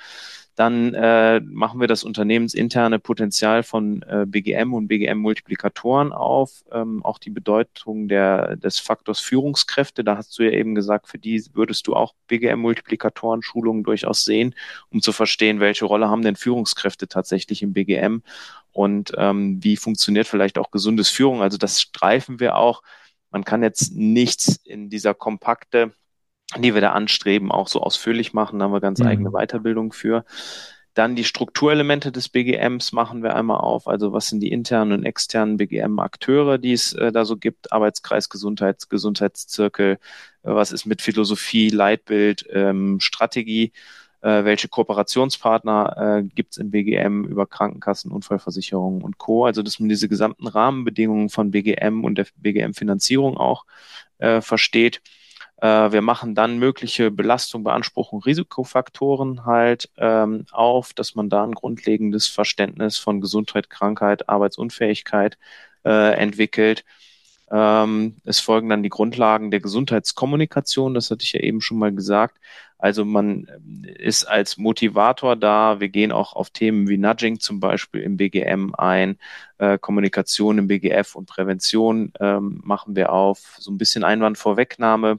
Dann 0.59 0.92
äh, 0.92 1.38
machen 1.38 1.79
wir 1.79 1.87
das 1.87 2.03
unternehmensinterne 2.03 2.99
Potenzial 2.99 3.62
von 3.62 4.03
äh, 4.03 4.27
BGM 4.27 4.75
und 4.75 4.88
BGM-Multiplikatoren 4.88 6.11
auf, 6.11 6.64
ähm, 6.73 7.05
auch 7.05 7.18
die 7.18 7.31
Bedeutung 7.31 8.09
der, 8.09 8.57
des 8.57 8.81
Faktors 8.81 9.21
Führungskräfte. 9.21 10.03
Da 10.03 10.16
hast 10.16 10.37
du 10.37 10.42
ja 10.42 10.51
eben 10.51 10.75
gesagt, 10.75 11.07
für 11.07 11.18
die 11.18 11.44
würdest 11.53 11.87
du 11.87 11.94
auch 11.94 12.12
BGM-Multiplikatoren-Schulungen 12.27 13.85
durchaus 13.85 14.25
sehen, 14.25 14.57
um 14.90 15.01
zu 15.01 15.12
verstehen, 15.12 15.61
welche 15.61 15.85
Rolle 15.85 16.09
haben 16.09 16.23
denn 16.23 16.35
Führungskräfte 16.35 17.07
tatsächlich 17.07 17.62
im 17.62 17.73
BGM 17.73 18.23
und 18.73 19.12
ähm, 19.16 19.62
wie 19.62 19.77
funktioniert 19.77 20.27
vielleicht 20.27 20.59
auch 20.59 20.73
gesundes 20.73 21.09
Führung. 21.09 21.40
Also 21.40 21.57
das 21.57 21.81
streifen 21.81 22.40
wir 22.40 22.57
auch. 22.57 22.83
Man 23.31 23.44
kann 23.44 23.62
jetzt 23.62 23.94
nichts 23.94 24.57
in 24.64 24.90
dieser 24.90 25.14
kompakte 25.14 25.92
die 26.56 26.74
wir 26.74 26.80
da 26.80 26.92
anstreben, 26.92 27.52
auch 27.52 27.68
so 27.68 27.80
ausführlich 27.80 28.32
machen. 28.32 28.58
Da 28.58 28.66
haben 28.66 28.72
wir 28.72 28.80
ganz 28.80 29.00
mhm. 29.00 29.06
eigene 29.06 29.30
Weiterbildung 29.30 29.92
für. 29.92 30.24
Dann 30.94 31.14
die 31.14 31.24
Strukturelemente 31.24 32.11
des 32.11 32.28
BGMs 32.28 32.92
machen 32.92 33.22
wir 33.22 33.37
einmal 33.37 33.58
auf. 33.58 33.87
Also 33.87 34.12
was 34.12 34.28
sind 34.28 34.40
die 34.40 34.50
internen 34.50 34.92
und 34.92 35.04
externen 35.04 35.56
BGM-Akteure, 35.56 36.58
die 36.58 36.72
es 36.72 36.92
äh, 36.92 37.12
da 37.12 37.24
so 37.24 37.37
gibt? 37.37 37.72
Arbeitskreis, 37.72 38.28
Gesundheits, 38.30 38.88
Gesundheitszirkel. 38.88 39.92
Äh, 39.92 39.98
was 40.42 40.72
ist 40.72 40.87
mit 40.87 41.02
Philosophie, 41.02 41.68
Leitbild, 41.68 42.46
ähm, 42.52 42.98
Strategie? 42.98 43.72
Äh, 44.22 44.44
welche 44.44 44.66
Kooperationspartner 44.66 46.18
äh, 46.18 46.22
gibt 46.24 46.52
es 46.54 46.58
im 46.58 46.72
BGM 46.72 47.24
über 47.24 47.46
Krankenkassen, 47.46 48.11
Unfallversicherungen 48.11 49.02
und 49.02 49.18
Co. 49.18 49.44
Also 49.44 49.62
dass 49.62 49.78
man 49.78 49.88
diese 49.88 50.08
gesamten 50.08 50.48
Rahmenbedingungen 50.48 51.28
von 51.28 51.52
BGM 51.52 52.02
und 52.02 52.18
der 52.18 52.26
BGM-Finanzierung 52.38 53.37
auch 53.37 53.66
äh, 54.18 54.40
versteht. 54.40 55.00
Äh, 55.61 55.92
wir 55.92 56.03
machen 56.03 56.35
dann 56.35 56.59
mögliche 56.59 57.11
Belastung, 57.11 57.64
Beanspruchung, 57.64 58.23
Risikofaktoren 58.23 59.44
halt 59.44 59.90
ähm, 59.97 60.47
auf, 60.53 60.92
dass 60.92 61.14
man 61.14 61.29
da 61.29 61.44
ein 61.44 61.53
grundlegendes 61.53 62.29
Verständnis 62.29 62.99
von 62.99 63.21
Gesundheit, 63.21 63.71
Krankheit, 63.71 64.29
Arbeitsunfähigkeit 64.29 65.37
äh, 65.85 66.14
entwickelt. 66.14 66.85
Ähm, 67.51 68.16
es 68.25 68.40
folgen 68.40 68.68
dann 68.68 68.83
die 68.83 68.88
Grundlagen 68.90 69.51
der 69.51 69.61
Gesundheitskommunikation, 69.61 70.94
das 70.94 71.11
hatte 71.11 71.25
ich 71.25 71.33
ja 71.33 71.40
eben 71.40 71.61
schon 71.61 71.79
mal 71.79 71.92
gesagt. 71.94 72.38
Also 72.79 73.05
man 73.05 73.49
äh, 73.85 73.92
ist 74.03 74.25
als 74.25 74.57
Motivator 74.59 75.35
da. 75.35 75.81
Wir 75.81 75.88
gehen 75.88 76.12
auch 76.12 76.35
auf 76.35 76.51
Themen 76.51 76.88
wie 76.88 76.99
Nudging 76.99 77.40
zum 77.40 77.59
Beispiel 77.61 78.03
im 78.03 78.16
BGM 78.16 78.75
ein, 78.77 79.18
äh, 79.59 79.79
Kommunikation 79.79 80.59
im 80.59 80.68
BGF 80.68 81.16
und 81.16 81.27
Prävention 81.27 82.12
ähm, 82.21 82.61
machen 82.64 82.94
wir 82.94 83.12
auf, 83.12 83.57
so 83.59 83.73
ein 83.73 83.79
bisschen 83.79 84.05
Einwandvorwegnahme, 84.05 85.18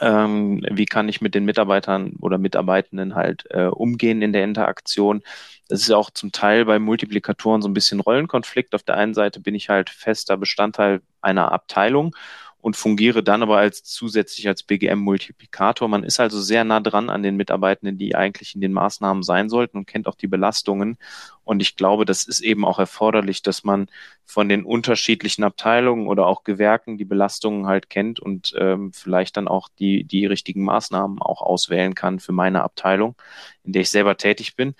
ähm, 0.00 0.62
wie 0.70 0.86
kann 0.86 1.08
ich 1.08 1.20
mit 1.20 1.34
den 1.34 1.44
Mitarbeitern 1.44 2.14
oder 2.20 2.38
Mitarbeitenden 2.38 3.14
halt 3.14 3.44
äh, 3.50 3.66
umgehen 3.66 4.22
in 4.22 4.32
der 4.32 4.44
Interaktion. 4.44 5.22
Das 5.68 5.80
ist 5.80 5.90
auch 5.90 6.10
zum 6.10 6.32
Teil 6.32 6.64
bei 6.64 6.78
Multiplikatoren 6.78 7.62
so 7.62 7.68
ein 7.68 7.74
bisschen 7.74 8.00
Rollenkonflikt. 8.00 8.74
Auf 8.74 8.82
der 8.82 8.96
einen 8.96 9.14
Seite 9.14 9.40
bin 9.40 9.54
ich 9.54 9.68
halt 9.68 9.90
fester 9.90 10.36
Bestandteil 10.36 11.00
einer 11.20 11.52
Abteilung 11.52 12.14
und 12.60 12.76
fungiere 12.76 13.22
dann 13.22 13.42
aber 13.42 13.58
als 13.58 13.84
zusätzlich 13.84 14.48
als 14.48 14.62
BGM-Multiplikator. 14.64 15.88
Man 15.88 16.02
ist 16.02 16.18
also 16.18 16.40
sehr 16.40 16.64
nah 16.64 16.80
dran 16.80 17.10
an 17.10 17.22
den 17.22 17.36
Mitarbeitenden, 17.36 17.96
die 17.96 18.16
eigentlich 18.16 18.54
in 18.54 18.60
den 18.60 18.72
Maßnahmen 18.72 19.22
sein 19.22 19.48
sollten 19.48 19.78
und 19.78 19.86
kennt 19.86 20.08
auch 20.08 20.16
die 20.16 20.26
Belastungen. 20.26 20.98
Und 21.44 21.60
ich 21.60 21.76
glaube, 21.76 22.04
das 22.04 22.24
ist 22.24 22.40
eben 22.40 22.64
auch 22.64 22.80
erforderlich, 22.80 23.42
dass 23.42 23.62
man 23.62 23.86
von 24.24 24.48
den 24.48 24.64
unterschiedlichen 24.64 25.44
Abteilungen 25.44 26.08
oder 26.08 26.26
auch 26.26 26.42
Gewerken 26.42 26.98
die 26.98 27.04
Belastungen 27.04 27.66
halt 27.66 27.88
kennt 27.88 28.18
und 28.18 28.52
ähm, 28.58 28.92
vielleicht 28.92 29.36
dann 29.36 29.46
auch 29.46 29.68
die, 29.78 30.02
die 30.02 30.26
richtigen 30.26 30.64
Maßnahmen 30.64 31.22
auch 31.22 31.42
auswählen 31.42 31.94
kann 31.94 32.18
für 32.18 32.32
meine 32.32 32.64
Abteilung, 32.64 33.14
in 33.62 33.72
der 33.72 33.82
ich 33.82 33.90
selber 33.90 34.16
tätig 34.16 34.56
bin. 34.56 34.74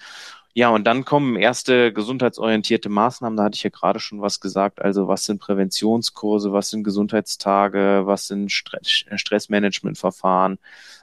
Ja, 0.59 0.71
und 0.71 0.85
dann 0.85 1.05
kommen 1.05 1.37
erste 1.37 1.93
gesundheitsorientierte 1.93 2.89
Maßnahmen. 2.89 3.37
Da 3.37 3.45
hatte 3.45 3.57
ich 3.57 3.63
ja 3.63 3.69
gerade 3.69 4.01
schon 4.01 4.23
was 4.23 4.41
gesagt. 4.41 4.81
Also 4.81 5.07
was 5.07 5.27
sind 5.27 5.39
Präventionskurse, 5.39 6.51
was 6.51 6.71
sind 6.71 6.83
Gesundheitstage, 6.83 8.05
was 8.07 8.27
sind 8.29 8.51
Stress 8.51 9.05
Stressmanagementverfahren, 9.17 10.59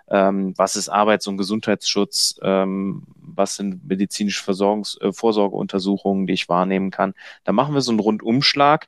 ähm, 0.10 0.56
was 0.58 0.76
ist 0.76 0.90
Arbeits- 0.90 1.28
und 1.28 1.38
Gesundheitsschutz, 1.38 2.40
ähm, 2.42 3.04
was 3.22 3.56
sind 3.56 3.88
medizinische 3.88 4.44
Versorgungs 4.44 4.98
äh, 5.02 5.14
Vorsorgeuntersuchungen, 5.14 6.26
die 6.26 6.34
ich 6.34 6.50
wahrnehmen 6.50 6.90
kann. 6.90 7.14
Da 7.44 7.52
machen 7.52 7.76
wir 7.76 7.82
so 7.82 7.92
einen 7.92 8.00
Rundumschlag 8.00 8.88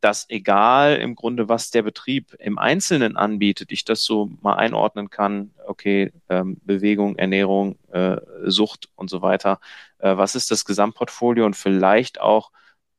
dass 0.00 0.30
egal 0.30 0.96
im 0.96 1.14
Grunde, 1.14 1.46
was 1.46 1.70
der 1.70 1.82
Betrieb 1.82 2.34
im 2.38 2.58
Einzelnen 2.58 3.18
anbietet, 3.18 3.70
ich 3.70 3.84
das 3.84 4.02
so 4.02 4.30
mal 4.40 4.54
einordnen 4.54 5.10
kann, 5.10 5.50
okay, 5.66 6.10
ähm, 6.30 6.56
Bewegung, 6.64 7.16
Ernährung, 7.16 7.78
äh, 7.92 8.16
Sucht 8.44 8.88
und 8.96 9.10
so 9.10 9.20
weiter, 9.20 9.60
äh, 9.98 10.16
was 10.16 10.36
ist 10.36 10.50
das 10.50 10.64
Gesamtportfolio 10.64 11.44
und 11.44 11.54
vielleicht 11.54 12.18
auch 12.18 12.50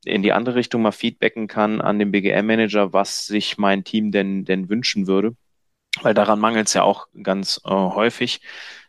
in 0.06 0.22
die 0.22 0.32
andere 0.32 0.54
Richtung 0.56 0.84
mal 0.84 0.92
feedbacken 0.92 1.48
kann 1.48 1.82
an 1.82 1.98
den 1.98 2.12
BGM-Manager, 2.12 2.94
was 2.94 3.26
sich 3.26 3.58
mein 3.58 3.84
Team 3.84 4.12
denn, 4.12 4.46
denn 4.46 4.70
wünschen 4.70 5.08
würde. 5.08 5.36
Weil 6.02 6.14
daran 6.14 6.40
mangelt 6.40 6.68
es 6.68 6.74
ja 6.74 6.84
auch 6.84 7.08
ganz 7.24 7.62
äh, 7.66 7.70
häufig 7.70 8.42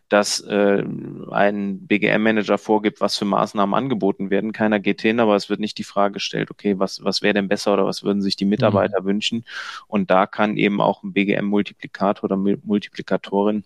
dass 0.09 0.41
äh, 0.41 0.85
ein 1.31 1.87
BGM-Manager 1.87 2.59
vorgibt, 2.59 3.01
was 3.01 3.17
für 3.17 3.25
Maßnahmen 3.25 3.75
angeboten 3.75 4.31
werden. 4.31 4.53
Keiner 4.53 4.79
geht 4.79 5.03
hin, 5.03 5.19
aber 5.19 5.35
es 5.35 5.49
wird 5.49 5.61
nicht 5.61 5.79
die 5.79 5.85
Frage 5.85 6.15
gestellt, 6.15 6.51
okay, 6.51 6.79
was, 6.79 7.03
was 7.03 7.23
wäre 7.23 7.35
denn 7.35 7.49
besser 7.49 7.73
oder 7.73 7.87
was 7.87 8.03
würden 8.03 8.23
sich 8.23 8.37
die 8.37 8.45
Mitarbeiter 8.45 9.01
mhm. 9.03 9.07
wünschen? 9.07 9.45
Und 9.87 10.11
da 10.11 10.27
kann 10.27 10.57
eben 10.57 10.81
auch 10.81 11.03
ein 11.03 11.13
BGM-Multiplikator 11.13 12.25
oder 12.25 12.37
Multiplikatorin 12.37 13.65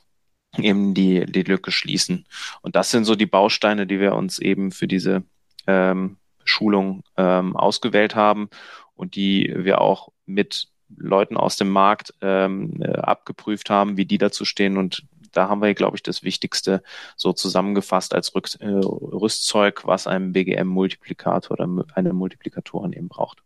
eben 0.57 0.94
die, 0.94 1.27
die 1.27 1.42
Lücke 1.42 1.72
schließen. 1.72 2.24
Und 2.62 2.77
das 2.77 2.90
sind 2.90 3.05
so 3.05 3.14
die 3.14 3.27
Bausteine, 3.27 3.87
die 3.87 4.01
wir 4.01 4.14
uns 4.14 4.38
eben 4.38 4.70
für 4.70 4.88
diese 4.88 5.24
ähm, 5.66 6.16
Schulung 6.44 7.03
ähm, 7.16 7.57
ausgewählt 7.57 8.14
haben 8.14 8.48
und 8.94 9.16
die 9.16 9.53
wir 9.55 9.81
auch 9.81 10.11
mit 10.24 10.68
Leuten 10.96 11.37
aus 11.37 11.57
dem 11.57 11.68
Markt 11.68 12.14
ähm, 12.22 12.81
äh, 12.81 12.92
abgeprüft 12.92 13.68
haben, 13.68 13.96
wie 13.96 14.07
die 14.07 14.18
dazu 14.18 14.44
stehen 14.44 14.79
und 14.79 15.05
da 15.32 15.48
haben 15.48 15.62
wir, 15.62 15.74
glaube 15.74 15.96
ich, 15.96 16.02
das 16.02 16.22
Wichtigste 16.22 16.82
so 17.16 17.32
zusammengefasst 17.32 18.14
als 18.14 18.34
Rück, 18.34 18.48
äh, 18.60 18.66
Rüstzeug, 18.66 19.86
was 19.86 20.06
ein 20.06 20.32
BGM-Multiplikator 20.32 21.52
oder 21.52 21.84
eine 21.94 22.12
Multiplikatorin 22.12 22.92
eben 22.92 23.08
braucht. 23.08 23.42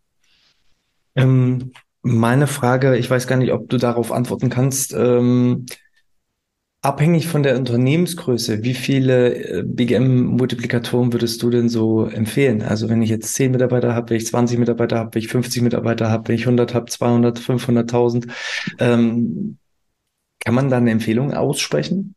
Ähm, 1.14 1.72
meine 2.02 2.46
Frage, 2.46 2.96
ich 2.96 3.08
weiß 3.08 3.26
gar 3.26 3.36
nicht, 3.36 3.52
ob 3.52 3.68
du 3.68 3.76
darauf 3.76 4.12
antworten 4.12 4.50
kannst. 4.50 4.92
Ähm, 4.92 5.66
abhängig 6.82 7.28
von 7.28 7.44
der 7.44 7.56
Unternehmensgröße, 7.56 8.64
wie 8.64 8.74
viele 8.74 9.34
äh, 9.60 9.62
BGM-Multiplikatoren 9.64 11.12
würdest 11.12 11.42
du 11.42 11.50
denn 11.50 11.68
so 11.68 12.06
empfehlen? 12.06 12.62
Also 12.62 12.88
wenn 12.88 13.02
ich 13.02 13.10
jetzt 13.10 13.34
10 13.34 13.52
Mitarbeiter 13.52 13.94
habe, 13.94 14.10
wenn 14.10 14.16
ich 14.16 14.26
20 14.26 14.58
Mitarbeiter 14.58 14.98
habe, 14.98 15.14
wenn 15.14 15.22
ich 15.22 15.28
50 15.28 15.62
Mitarbeiter 15.62 16.10
habe, 16.10 16.28
wenn 16.28 16.34
ich 16.34 16.42
100 16.42 16.74
habe, 16.74 16.86
200, 16.86 17.38
500.000, 17.38 18.28
ähm, 18.80 19.58
kann 20.44 20.55
man 20.55 20.70
da 20.70 20.76
eine 20.78 20.90
Empfehlung 20.90 21.35
aussprechen? 21.35 22.14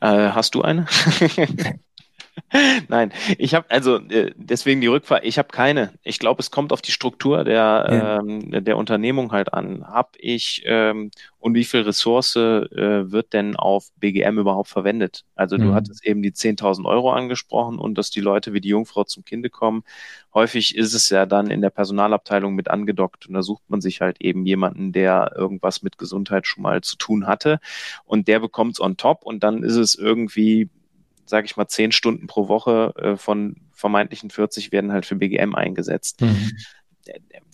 Äh, 0.00 0.30
hast 0.30 0.54
du 0.54 0.62
eine? 0.62 0.86
Nein, 2.88 3.12
ich 3.38 3.54
habe 3.54 3.70
also 3.70 3.96
äh, 3.96 4.32
deswegen 4.36 4.80
die 4.80 4.86
Rückfahrt. 4.86 5.24
Ich 5.24 5.38
habe 5.38 5.48
keine. 5.48 5.92
Ich 6.02 6.18
glaube, 6.18 6.40
es 6.40 6.50
kommt 6.50 6.72
auf 6.72 6.82
die 6.82 6.92
Struktur 6.92 7.44
der 7.44 7.54
ja. 7.90 8.18
ähm, 8.18 8.64
der 8.64 8.76
Unternehmung 8.76 9.32
halt 9.32 9.54
an. 9.54 9.86
Hab 9.86 10.16
ich 10.18 10.62
ähm, 10.66 11.10
und 11.38 11.54
wie 11.54 11.64
viel 11.64 11.82
Ressource 11.82 12.36
äh, 12.36 13.10
wird 13.10 13.32
denn 13.32 13.56
auf 13.56 13.90
BGM 13.98 14.38
überhaupt 14.38 14.68
verwendet? 14.68 15.24
Also 15.34 15.56
mhm. 15.56 15.62
du 15.62 15.74
hattest 15.74 16.04
eben 16.04 16.22
die 16.22 16.32
10.000 16.32 16.84
Euro 16.84 17.12
angesprochen 17.12 17.78
und 17.78 17.96
dass 17.96 18.10
die 18.10 18.20
Leute 18.20 18.52
wie 18.52 18.60
die 18.60 18.70
Jungfrau 18.70 19.04
zum 19.04 19.24
Kinde 19.24 19.48
kommen. 19.48 19.82
Häufig 20.34 20.76
ist 20.76 20.92
es 20.92 21.08
ja 21.08 21.24
dann 21.24 21.50
in 21.50 21.62
der 21.62 21.70
Personalabteilung 21.70 22.54
mit 22.54 22.68
angedockt 22.68 23.26
und 23.26 23.34
da 23.34 23.42
sucht 23.42 23.62
man 23.68 23.80
sich 23.80 24.00
halt 24.00 24.20
eben 24.20 24.44
jemanden, 24.44 24.92
der 24.92 25.32
irgendwas 25.36 25.82
mit 25.82 25.98
Gesundheit 25.98 26.46
schon 26.46 26.62
mal 26.62 26.82
zu 26.82 26.96
tun 26.96 27.26
hatte 27.26 27.60
und 28.04 28.28
der 28.28 28.40
bekommt 28.40 28.72
es 28.72 28.80
on 28.80 28.96
top 28.96 29.24
und 29.24 29.42
dann 29.42 29.62
ist 29.62 29.76
es 29.76 29.94
irgendwie 29.94 30.68
sage 31.26 31.46
ich 31.46 31.56
mal, 31.56 31.68
zehn 31.68 31.92
Stunden 31.92 32.26
pro 32.26 32.48
Woche 32.48 32.94
äh, 32.96 33.16
von 33.16 33.56
vermeintlichen 33.72 34.30
40 34.30 34.72
werden 34.72 34.92
halt 34.92 35.06
für 35.06 35.16
BGM 35.16 35.54
eingesetzt. 35.54 36.20
Mhm. 36.20 36.52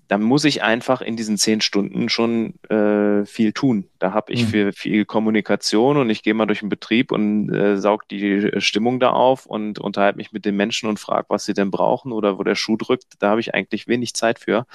Da 0.09 0.19
muss 0.19 0.45
ich 0.45 0.63
einfach 0.63 1.01
in 1.01 1.17
diesen 1.17 1.39
zehn 1.39 1.63
Stunden 1.63 2.11
schon 2.11 2.55
äh, 2.69 3.25
viel 3.25 3.53
tun. 3.53 3.89
Da 3.99 4.13
habe 4.13 4.33
ich 4.33 4.43
mhm. 4.43 4.49
für 4.49 4.73
viel 4.73 5.05
Kommunikation 5.07 5.97
und 5.97 6.11
ich 6.11 6.23
gehe 6.23 6.35
mal 6.35 6.47
durch 6.47 6.61
den 6.61 6.69
Betrieb 6.69 7.13
und 7.13 7.53
äh, 7.55 7.79
saug 7.79 8.07
die 8.09 8.51
Stimmung 8.59 9.01
da 9.01 9.11
auf 9.11 9.47
und 9.47 9.79
unterhalte 9.79 10.19
mich 10.19 10.33
mit 10.33 10.45
den 10.45 10.57
Menschen 10.57 10.89
und 10.89 11.01
frage, 11.01 11.27
was 11.29 11.45
sie 11.45 11.55
denn 11.55 11.71
brauchen 11.71 12.13
oder 12.13 12.39
wo 12.39 12.43
der 12.43 12.57
Schuh 12.57 12.77
drückt. 12.77 13.15
Da 13.21 13.31
habe 13.31 13.41
ich 13.41 13.55
eigentlich 13.55 13.89
wenig 13.89 14.13
Zeit 14.15 14.39
für. 14.39 14.67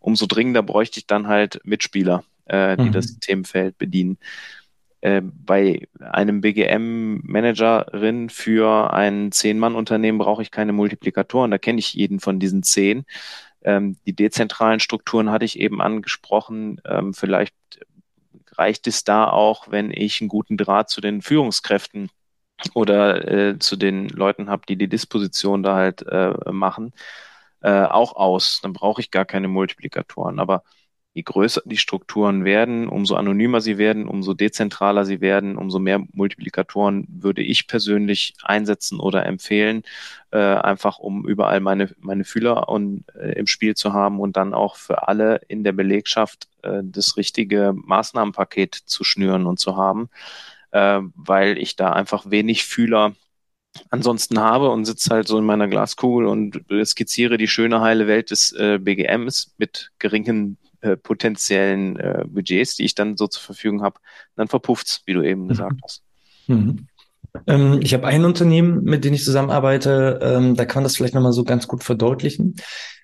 Umso 0.00 0.26
dringender 0.26 0.62
bräuchte 0.62 0.98
ich 0.98 1.06
dann 1.06 1.28
halt 1.28 1.60
Mitspieler, 1.64 2.24
äh, 2.44 2.76
die 2.76 2.84
mhm. 2.84 2.92
das 2.92 3.18
Themenfeld 3.20 3.78
bedienen. 3.78 4.18
Äh, 5.02 5.20
bei 5.22 5.88
einem 6.00 6.40
BGM-Managerin 6.40 8.30
für 8.30 8.92
ein 8.92 9.32
Zehn-Mann-Unternehmen 9.32 10.18
brauche 10.18 10.42
ich 10.42 10.52
keine 10.52 10.72
Multiplikatoren. 10.72 11.50
Da 11.50 11.58
kenne 11.58 11.80
ich 11.80 11.92
jeden 11.94 12.20
von 12.20 12.38
diesen 12.38 12.62
zehn. 12.62 13.04
Ähm, 13.62 13.96
die 14.06 14.14
dezentralen 14.14 14.78
Strukturen 14.78 15.30
hatte 15.30 15.44
ich 15.44 15.58
eben 15.58 15.82
angesprochen. 15.82 16.80
Ähm, 16.84 17.14
vielleicht 17.14 17.54
reicht 18.52 18.86
es 18.86 19.02
da 19.02 19.28
auch, 19.28 19.70
wenn 19.70 19.90
ich 19.90 20.20
einen 20.20 20.28
guten 20.28 20.56
Draht 20.56 20.88
zu 20.88 21.00
den 21.00 21.20
Führungskräften 21.20 22.08
oder 22.74 23.28
äh, 23.28 23.58
zu 23.58 23.74
den 23.76 24.08
Leuten 24.08 24.48
habe, 24.48 24.62
die 24.68 24.76
die 24.76 24.88
Disposition 24.88 25.64
da 25.64 25.74
halt 25.74 26.02
äh, 26.06 26.32
machen, 26.52 26.92
äh, 27.60 27.82
auch 27.84 28.14
aus. 28.14 28.60
Dann 28.62 28.72
brauche 28.72 29.00
ich 29.00 29.10
gar 29.10 29.24
keine 29.24 29.48
Multiplikatoren. 29.48 30.38
Aber 30.38 30.62
je 31.14 31.22
größer 31.22 31.62
die 31.64 31.76
Strukturen 31.76 32.44
werden, 32.44 32.88
umso 32.88 33.16
anonymer 33.16 33.60
sie 33.60 33.76
werden, 33.76 34.08
umso 34.08 34.32
dezentraler 34.32 35.04
sie 35.04 35.20
werden, 35.20 35.56
umso 35.56 35.78
mehr 35.78 36.02
Multiplikatoren 36.12 37.06
würde 37.08 37.42
ich 37.42 37.66
persönlich 37.66 38.34
einsetzen 38.42 38.98
oder 38.98 39.26
empfehlen, 39.26 39.82
äh, 40.30 40.38
einfach 40.38 40.98
um 40.98 41.26
überall 41.26 41.60
meine, 41.60 41.90
meine 42.00 42.24
Fühler 42.24 42.68
und, 42.68 43.04
äh, 43.14 43.32
im 43.32 43.46
Spiel 43.46 43.74
zu 43.74 43.92
haben 43.92 44.20
und 44.20 44.36
dann 44.36 44.54
auch 44.54 44.76
für 44.76 45.06
alle 45.08 45.40
in 45.48 45.64
der 45.64 45.72
Belegschaft 45.72 46.48
äh, 46.62 46.80
das 46.82 47.16
richtige 47.18 47.74
Maßnahmenpaket 47.74 48.74
zu 48.74 49.04
schnüren 49.04 49.46
und 49.46 49.58
zu 49.58 49.76
haben, 49.76 50.08
äh, 50.70 51.00
weil 51.14 51.58
ich 51.58 51.76
da 51.76 51.92
einfach 51.92 52.30
wenig 52.30 52.64
Fühler 52.64 53.12
ansonsten 53.90 54.40
habe 54.40 54.70
und 54.70 54.84
sitze 54.84 55.10
halt 55.10 55.28
so 55.28 55.38
in 55.38 55.44
meiner 55.44 55.68
Glaskugel 55.68 56.26
und 56.26 56.64
skizziere 56.84 57.38
die 57.38 57.48
schöne 57.48 57.80
heile 57.80 58.06
Welt 58.06 58.30
des 58.30 58.52
äh, 58.52 58.78
BGMs 58.78 59.54
mit 59.58 59.92
geringen 59.98 60.58
äh, 60.82 60.96
potenziellen 60.96 61.96
äh, 61.96 62.24
Budgets, 62.26 62.76
die 62.76 62.84
ich 62.84 62.94
dann 62.94 63.16
so 63.16 63.26
zur 63.26 63.42
Verfügung 63.42 63.82
habe, 63.82 63.98
dann 64.36 64.48
verpufft's, 64.48 65.02
wie 65.06 65.14
du 65.14 65.22
eben 65.22 65.44
mhm. 65.44 65.48
gesagt 65.48 65.80
hast. 65.82 66.02
Mhm. 66.46 66.86
Ähm, 67.46 67.80
ich 67.82 67.94
habe 67.94 68.06
ein 68.06 68.24
Unternehmen, 68.24 68.84
mit 68.84 69.04
dem 69.04 69.14
ich 69.14 69.24
zusammenarbeite, 69.24 70.20
ähm, 70.22 70.54
da 70.54 70.64
kann 70.64 70.82
man 70.82 70.84
das 70.84 70.96
vielleicht 70.96 71.14
nochmal 71.14 71.32
so 71.32 71.44
ganz 71.44 71.66
gut 71.66 71.82
verdeutlichen. 71.82 72.56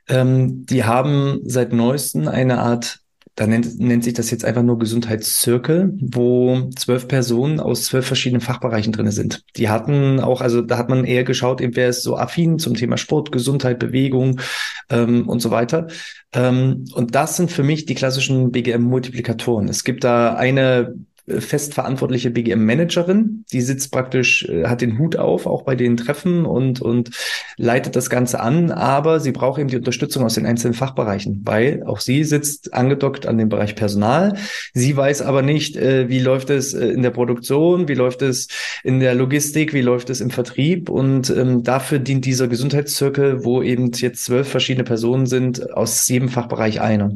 Ähm, 0.09 0.67
die 0.67 0.85
haben 0.85 1.41
seit 1.45 1.73
neuestem 1.73 2.29
eine 2.29 2.59
Art 2.59 3.01
da 3.39 3.47
nennt, 3.47 3.79
nennt 3.79 4.03
sich 4.03 4.15
das 4.15 4.33
jetzt 4.33 4.45
einfach 4.45 4.65
nur 4.65 4.81
Gesundheitszirkel, 4.81 5.97
wo 6.01 6.71
zwölf 6.75 7.07
Personen 7.07 7.61
aus 7.61 7.85
zwölf 7.85 8.05
verschiedenen 8.05 8.41
Fachbereichen 8.41 8.93
drin 8.93 9.13
sind. 9.13 9.45
Die 9.55 9.69
hatten 9.69 10.19
auch, 10.19 10.41
also 10.41 10.61
da 10.61 10.77
hat 10.77 10.89
man 10.89 11.05
eher 11.05 11.23
geschaut, 11.23 11.61
eben 11.61 11.77
wer 11.77 11.89
ist 11.89 12.03
so 12.03 12.17
affin 12.17 12.59
zum 12.59 12.75
Thema 12.75 12.97
Sport, 12.97 13.31
Gesundheit, 13.31 13.79
Bewegung 13.79 14.41
ähm, 14.91 15.29
und 15.29 15.39
so 15.39 15.53
weiter. 15.53 15.87
Ähm, 16.33 16.87
und 16.95 17.15
das 17.15 17.37
sind 17.37 17.53
für 17.53 17.63
mich 17.63 17.87
die 17.87 17.95
klassischen 17.95 18.51
BGM-Multiplikatoren. 18.51 19.69
Es 19.69 19.85
gibt 19.85 20.03
da 20.03 20.35
eine 20.35 20.97
fest 21.41 21.75
verantwortliche 21.75 22.31
BGM-Managerin. 22.31 23.45
Die 23.53 23.61
sitzt 23.61 23.93
praktisch, 23.93 24.49
äh, 24.49 24.67
hat 24.67 24.81
den 24.81 24.99
Hut 24.99 25.17
auf, 25.17 25.47
auch 25.47 25.63
bei 25.63 25.75
den 25.75 25.97
Treffen 25.97 26.45
und, 26.45 26.81
und 26.81 27.11
leitet 27.57 27.97
das 27.97 28.11
Ganze 28.11 28.41
an. 28.41 28.71
Aber 28.71 29.21
sie 29.21 29.33
braucht 29.33 29.59
eben 29.59 29.69
die 29.69 29.77
Unterstützung 29.77 30.25
aus 30.25 30.35
den 30.35 30.47
einzelnen 30.47 30.75
Fachbereichen, 30.75 31.43
weil 31.45 31.83
auch 31.85 32.01
sie 32.01 32.25
sitzt 32.25 32.75
angedockt 32.75 33.27
an 33.27 33.39
den 33.39 33.49
Bereich 33.49 33.75
Personal. 33.75 34.35
Sie 34.75 34.97
weiß 34.97 35.23
aber 35.23 35.43
nicht, 35.43 35.77
äh, 35.77 36.09
wie 36.09 36.21
läuft 36.21 36.51
es 36.51 36.75
äh, 36.75 36.89
in 36.89 37.03
der 37.03 37.11
Produktion, 37.11 37.89
wie 37.89 37.95
läuft 37.95 38.23
es 38.23 38.49
in 38.85 39.01
der 39.01 39.15
Logistik, 39.15 39.73
wie 39.73 39.83
läuft 39.83 40.11
es 40.11 40.21
im 40.21 40.31
Vertrieb. 40.31 40.89
Und 40.89 41.31
ähm, 41.31 41.63
dafür 41.63 41.99
dient 41.99 42.25
dieser 42.25 42.49
Gesundheitszirkel, 42.49 43.45
wo 43.45 43.63
eben 43.63 43.91
jetzt 43.93 44.25
zwölf 44.25 44.49
verschiedene 44.49 44.85
Personen 44.85 45.27
sind, 45.27 45.73
aus 45.75 46.07
jedem 46.09 46.29
Fachbereich 46.29 46.81
einer. 46.81 47.11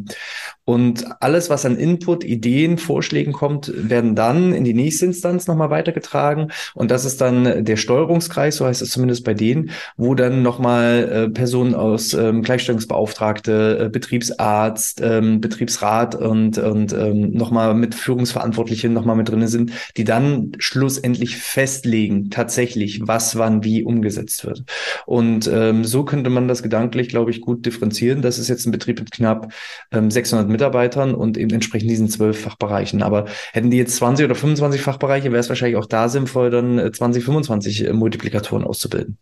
Und 0.65 1.07
alles, 1.21 1.51
was 1.51 1.65
an 1.65 1.77
Input, 1.77 2.25
Ideen, 2.25 2.79
Vorschlägen 2.79 3.33
kommt, 3.33 3.73
werden 3.75 4.02
dann 4.03 4.53
in 4.53 4.65
die 4.65 4.75
nächste 4.75 5.07
Instanz 5.07 5.47
nochmal 5.47 5.71
weitergetragen. 5.71 6.53
Und 6.75 6.91
das 6.91 7.05
ist 7.05 7.21
dann 7.21 7.65
der 7.65 7.77
Steuerungskreis, 7.77 8.57
so 8.57 8.67
heißt 8.67 8.83
es 8.83 8.91
zumindest 8.91 9.25
bei 9.25 9.35
denen, 9.35 9.71
wo 9.97 10.15
dann 10.15 10.43
nochmal 10.43 11.09
äh, 11.11 11.29
Personen 11.31 11.75
aus 11.75 12.15
ähm, 12.15 12.43
Gleichstellungsbeauftragte, 12.43 13.85
äh, 13.85 13.89
Betriebsarzt, 13.89 15.01
ähm, 15.03 15.41
Betriebsrat 15.41 16.15
und, 16.15 16.59
und 16.59 16.93
ähm, 16.93 17.33
nochmal 17.33 17.75
mit 17.75 17.95
Führungsverantwortlichen 17.95 18.93
nochmal 18.93 19.17
mit 19.17 19.29
drinne 19.29 19.49
sind, 19.49 19.73
die 19.97 20.05
dann 20.05 20.53
schlussendlich 20.59 21.37
festlegen, 21.37 22.31
tatsächlich, 22.31 23.01
was 23.07 23.37
wann 23.37 23.65
wie 23.65 23.85
umgesetzt 23.85 24.45
wird. 24.45 24.65
Und 25.07 25.49
ähm, 25.53 25.85
so 25.85 26.05
könnte 26.05 26.31
man 26.31 26.49
das 26.49 26.63
gedanklich, 26.63 27.09
glaube 27.09 27.31
ich, 27.31 27.41
gut 27.41 27.67
differenzieren. 27.67 28.23
Das 28.23 28.39
ist 28.39 28.49
jetzt 28.49 28.67
ein 28.67 28.73
Betrieb 28.73 28.99
mit 28.99 29.11
knapp 29.11 29.53
ähm, 29.91 30.11
600 30.11 30.49
Mitarbeitern 30.49 31.15
und 31.15 31.37
eben 31.37 31.53
entsprechend 31.53 31.91
diesen 31.91 32.09
zwölf 32.09 32.41
Fachbereichen. 32.41 33.03
Aber 33.03 33.27
hätten 33.53 33.71
die 33.71 33.77
jetzt 33.77 33.92
20 33.97 34.25
oder 34.25 34.35
25 34.35 34.81
Fachbereiche, 34.81 35.31
wäre 35.31 35.41
es 35.41 35.49
wahrscheinlich 35.49 35.77
auch 35.77 35.87
da 35.87 36.09
sinnvoll, 36.09 36.51
dann 36.51 36.93
20, 36.93 37.23
äh, 37.23 37.25
25 37.25 37.87
äh, 37.87 37.93
Multiplikatoren 37.93 38.65
auszubilden. 38.65 39.19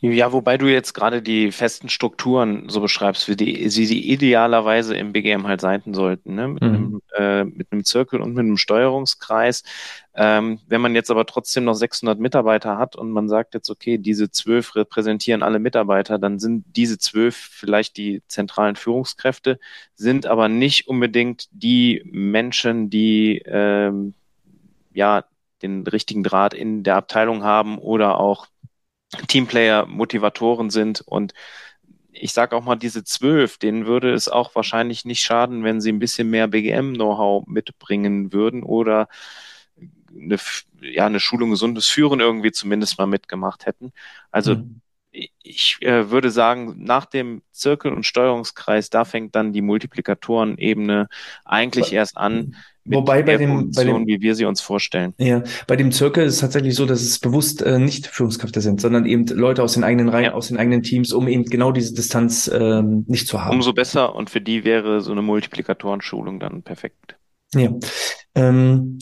Ja, 0.00 0.32
wobei 0.32 0.58
du 0.58 0.66
jetzt 0.66 0.92
gerade 0.92 1.22
die 1.22 1.50
festen 1.50 1.88
Strukturen 1.88 2.68
so 2.68 2.80
beschreibst, 2.80 3.28
wie 3.28 3.34
die, 3.34 3.68
sie 3.68 3.86
die 3.86 4.12
idealerweise 4.12 4.96
im 4.96 5.12
BGM 5.12 5.48
halt 5.48 5.60
sein 5.60 5.82
sollten, 5.92 6.36
ne? 6.36 6.46
mit, 6.46 6.62
mhm. 6.62 6.68
einem, 6.68 7.02
äh, 7.16 7.44
mit 7.44 7.72
einem 7.72 7.84
Zirkel 7.84 8.20
und 8.20 8.32
mit 8.32 8.44
einem 8.44 8.58
Steuerungskreis. 8.58 9.64
Ähm, 10.14 10.60
wenn 10.68 10.80
man 10.80 10.94
jetzt 10.94 11.10
aber 11.10 11.26
trotzdem 11.26 11.64
noch 11.64 11.74
600 11.74 12.20
Mitarbeiter 12.20 12.78
hat 12.78 12.94
und 12.94 13.10
man 13.10 13.28
sagt 13.28 13.54
jetzt, 13.54 13.70
okay, 13.70 13.98
diese 13.98 14.30
zwölf 14.30 14.76
repräsentieren 14.76 15.42
alle 15.42 15.58
Mitarbeiter, 15.58 16.20
dann 16.20 16.38
sind 16.38 16.64
diese 16.76 16.98
zwölf 16.98 17.34
vielleicht 17.36 17.96
die 17.96 18.22
zentralen 18.28 18.76
Führungskräfte, 18.76 19.58
sind 19.96 20.26
aber 20.26 20.48
nicht 20.48 20.86
unbedingt 20.86 21.48
die 21.50 22.02
Menschen, 22.04 22.88
die 22.88 23.42
ähm, 23.46 24.14
ja 24.94 25.24
den 25.62 25.84
richtigen 25.88 26.22
Draht 26.22 26.54
in 26.54 26.84
der 26.84 26.94
Abteilung 26.96 27.42
haben 27.42 27.78
oder 27.78 28.20
auch 28.20 28.46
Teamplayer 29.26 29.86
Motivatoren 29.86 30.70
sind 30.70 31.00
und 31.00 31.32
ich 32.12 32.32
sage 32.32 32.56
auch 32.56 32.64
mal, 32.64 32.76
diese 32.76 33.04
zwölf, 33.04 33.58
denen 33.58 33.86
würde 33.86 34.12
es 34.12 34.28
auch 34.28 34.54
wahrscheinlich 34.54 35.04
nicht 35.04 35.20
schaden, 35.20 35.64
wenn 35.64 35.80
sie 35.80 35.92
ein 35.92 35.98
bisschen 35.98 36.28
mehr 36.30 36.48
BGM-Know-how 36.48 37.46
mitbringen 37.46 38.32
würden 38.32 38.62
oder 38.62 39.08
eine, 40.14 40.36
ja, 40.80 41.06
eine 41.06 41.20
Schulung 41.20 41.50
gesundes 41.50 41.86
Führen 41.86 42.20
irgendwie 42.20 42.52
zumindest 42.52 42.98
mal 42.98 43.06
mitgemacht 43.06 43.66
hätten. 43.66 43.92
Also 44.30 44.56
mhm. 44.56 44.80
ich 45.10 45.76
äh, 45.80 46.10
würde 46.10 46.30
sagen, 46.30 46.74
nach 46.78 47.06
dem 47.06 47.42
Zirkel- 47.52 47.92
und 47.92 48.04
Steuerungskreis, 48.04 48.90
da 48.90 49.04
fängt 49.04 49.34
dann 49.34 49.52
die 49.52 49.62
Multiplikatoren-Ebene 49.62 51.08
eigentlich 51.44 51.92
erst 51.92 52.16
an, 52.16 52.56
Wobei 52.90 53.22
bei 53.22 53.36
dem, 53.36 53.70
bei 53.70 53.84
dem, 53.84 54.06
wie 54.06 54.20
wir 54.20 54.34
sie 54.34 54.44
uns 54.44 54.60
vorstellen. 54.60 55.14
Ja, 55.18 55.42
bei 55.66 55.76
dem 55.76 55.92
Zirkel 55.92 56.26
ist 56.26 56.34
es 56.34 56.40
tatsächlich 56.40 56.74
so, 56.74 56.86
dass 56.86 57.02
es 57.02 57.18
bewusst 57.18 57.62
äh, 57.62 57.78
nicht 57.78 58.06
Führungskräfte 58.06 58.60
sind, 58.60 58.80
sondern 58.80 59.06
eben 59.06 59.26
Leute 59.26 59.62
aus 59.62 59.74
den 59.74 59.84
eigenen 59.84 60.08
Reihen, 60.08 60.24
ja. 60.24 60.32
aus 60.32 60.48
den 60.48 60.56
eigenen 60.56 60.82
Teams, 60.82 61.12
um 61.12 61.28
eben 61.28 61.44
genau 61.44 61.72
diese 61.72 61.94
Distanz 61.94 62.48
äh, 62.48 62.82
nicht 62.82 63.28
zu 63.28 63.44
haben. 63.44 63.56
Umso 63.56 63.72
besser 63.72 64.14
und 64.14 64.30
für 64.30 64.40
die 64.40 64.64
wäre 64.64 65.00
so 65.00 65.12
eine 65.12 65.22
Multiplikatorenschulung 65.22 66.40
dann 66.40 66.62
perfekt. 66.62 67.16
Ja. 67.54 67.70
Ähm, 68.34 68.98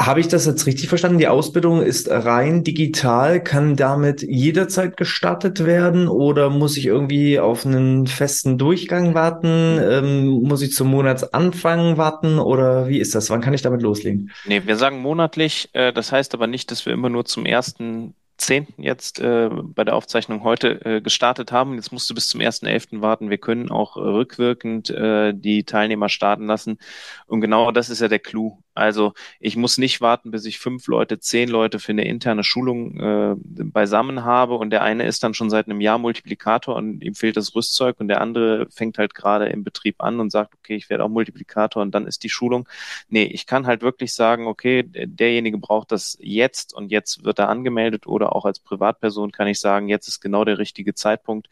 habe 0.00 0.20
ich 0.20 0.28
das 0.28 0.46
jetzt 0.46 0.66
richtig 0.66 0.88
verstanden? 0.88 1.18
Die 1.18 1.28
Ausbildung 1.28 1.82
ist 1.82 2.08
rein 2.10 2.64
digital, 2.64 3.42
kann 3.42 3.76
damit 3.76 4.22
jederzeit 4.22 4.96
gestartet 4.96 5.66
werden 5.66 6.08
oder 6.08 6.48
muss 6.48 6.78
ich 6.78 6.86
irgendwie 6.86 7.38
auf 7.38 7.66
einen 7.66 8.06
festen 8.06 8.56
Durchgang 8.56 9.14
warten? 9.14 9.78
Ähm, 9.78 10.26
muss 10.26 10.62
ich 10.62 10.72
zum 10.72 10.88
Monatsanfang 10.88 11.98
warten 11.98 12.38
oder 12.38 12.88
wie 12.88 12.98
ist 12.98 13.14
das? 13.14 13.28
Wann 13.28 13.42
kann 13.42 13.52
ich 13.52 13.60
damit 13.60 13.82
loslegen? 13.82 14.30
Nee, 14.46 14.62
wir 14.64 14.76
sagen 14.76 15.00
monatlich. 15.00 15.68
Äh, 15.74 15.92
das 15.92 16.12
heißt 16.12 16.32
aber 16.32 16.46
nicht, 16.46 16.70
dass 16.70 16.86
wir 16.86 16.94
immer 16.94 17.10
nur 17.10 17.26
zum 17.26 17.44
ersten 17.44 18.14
10. 18.40 18.68
jetzt 18.78 19.20
äh, 19.20 19.50
bei 19.50 19.84
der 19.84 19.94
Aufzeichnung 19.94 20.42
heute 20.42 20.84
äh, 20.84 21.00
gestartet 21.00 21.52
haben. 21.52 21.74
Jetzt 21.74 21.92
musst 21.92 22.08
du 22.08 22.14
bis 22.14 22.28
zum 22.28 22.40
1.11. 22.40 23.02
warten. 23.02 23.30
Wir 23.30 23.38
können 23.38 23.70
auch 23.70 23.96
äh, 23.96 24.00
rückwirkend 24.00 24.90
äh, 24.90 25.32
die 25.34 25.64
Teilnehmer 25.64 26.08
starten 26.08 26.46
lassen. 26.46 26.78
Und 27.26 27.40
genau 27.42 27.70
das 27.70 27.90
ist 27.90 28.00
ja 28.00 28.08
der 28.08 28.18
Clou. 28.18 28.58
Also 28.80 29.12
ich 29.38 29.56
muss 29.56 29.78
nicht 29.78 30.00
warten, 30.00 30.30
bis 30.30 30.46
ich 30.46 30.58
fünf 30.58 30.86
Leute, 30.86 31.18
zehn 31.20 31.48
Leute 31.48 31.78
für 31.78 31.92
eine 31.92 32.06
interne 32.06 32.42
Schulung 32.44 32.98
äh, 32.98 33.34
beisammen 33.36 34.24
habe. 34.24 34.54
Und 34.54 34.70
der 34.70 34.82
eine 34.82 35.04
ist 35.06 35.22
dann 35.22 35.34
schon 35.34 35.50
seit 35.50 35.66
einem 35.66 35.80
Jahr 35.80 35.98
Multiplikator 35.98 36.76
und 36.76 37.02
ihm 37.02 37.14
fehlt 37.14 37.36
das 37.36 37.54
Rüstzeug. 37.54 38.00
Und 38.00 38.08
der 38.08 38.20
andere 38.20 38.66
fängt 38.70 38.98
halt 38.98 39.14
gerade 39.14 39.46
im 39.46 39.64
Betrieb 39.64 40.02
an 40.02 40.18
und 40.18 40.30
sagt, 40.30 40.54
okay, 40.54 40.76
ich 40.76 40.88
werde 40.88 41.04
auch 41.04 41.08
Multiplikator 41.08 41.82
und 41.82 41.94
dann 41.94 42.06
ist 42.06 42.24
die 42.24 42.30
Schulung. 42.30 42.68
Nee, 43.08 43.24
ich 43.24 43.46
kann 43.46 43.66
halt 43.66 43.82
wirklich 43.82 44.14
sagen, 44.14 44.46
okay, 44.46 44.82
derjenige 44.82 45.58
braucht 45.58 45.92
das 45.92 46.16
jetzt 46.20 46.74
und 46.74 46.90
jetzt 46.90 47.24
wird 47.24 47.38
er 47.38 47.48
angemeldet. 47.50 48.06
Oder 48.06 48.34
auch 48.34 48.46
als 48.46 48.60
Privatperson 48.60 49.30
kann 49.30 49.46
ich 49.46 49.60
sagen, 49.60 49.88
jetzt 49.88 50.08
ist 50.08 50.20
genau 50.20 50.44
der 50.44 50.58
richtige 50.58 50.94
Zeitpunkt 50.94 51.48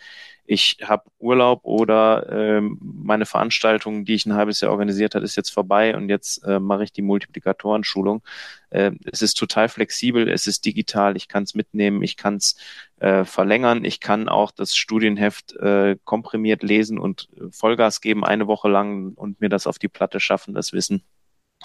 ich 0.48 0.78
habe 0.82 1.10
Urlaub 1.18 1.60
oder 1.64 2.26
ähm, 2.32 2.78
meine 2.80 3.26
Veranstaltung, 3.26 4.06
die 4.06 4.14
ich 4.14 4.24
ein 4.24 4.32
halbes 4.32 4.62
Jahr 4.62 4.72
organisiert 4.72 5.14
habe, 5.14 5.24
ist 5.24 5.36
jetzt 5.36 5.50
vorbei 5.50 5.94
und 5.94 6.08
jetzt 6.08 6.42
äh, 6.44 6.58
mache 6.58 6.84
ich 6.84 6.92
die 6.92 7.02
Multiplikatorenschulung. 7.02 8.22
Äh, 8.70 8.92
es 9.12 9.20
ist 9.20 9.34
total 9.34 9.68
flexibel, 9.68 10.26
es 10.26 10.46
ist 10.46 10.64
digital, 10.64 11.18
ich 11.18 11.28
kann 11.28 11.42
es 11.42 11.54
mitnehmen, 11.54 12.02
ich 12.02 12.16
kann 12.16 12.36
es 12.36 12.56
äh, 12.98 13.26
verlängern, 13.26 13.84
ich 13.84 14.00
kann 14.00 14.30
auch 14.30 14.50
das 14.50 14.74
Studienheft 14.74 15.54
äh, 15.56 15.98
komprimiert 16.04 16.62
lesen 16.62 16.98
und 16.98 17.28
äh, 17.36 17.50
Vollgas 17.50 18.00
geben 18.00 18.24
eine 18.24 18.46
Woche 18.46 18.70
lang 18.70 19.12
und 19.16 19.42
mir 19.42 19.50
das 19.50 19.66
auf 19.66 19.78
die 19.78 19.88
Platte 19.88 20.18
schaffen, 20.18 20.54
das 20.54 20.72
Wissen. 20.72 21.02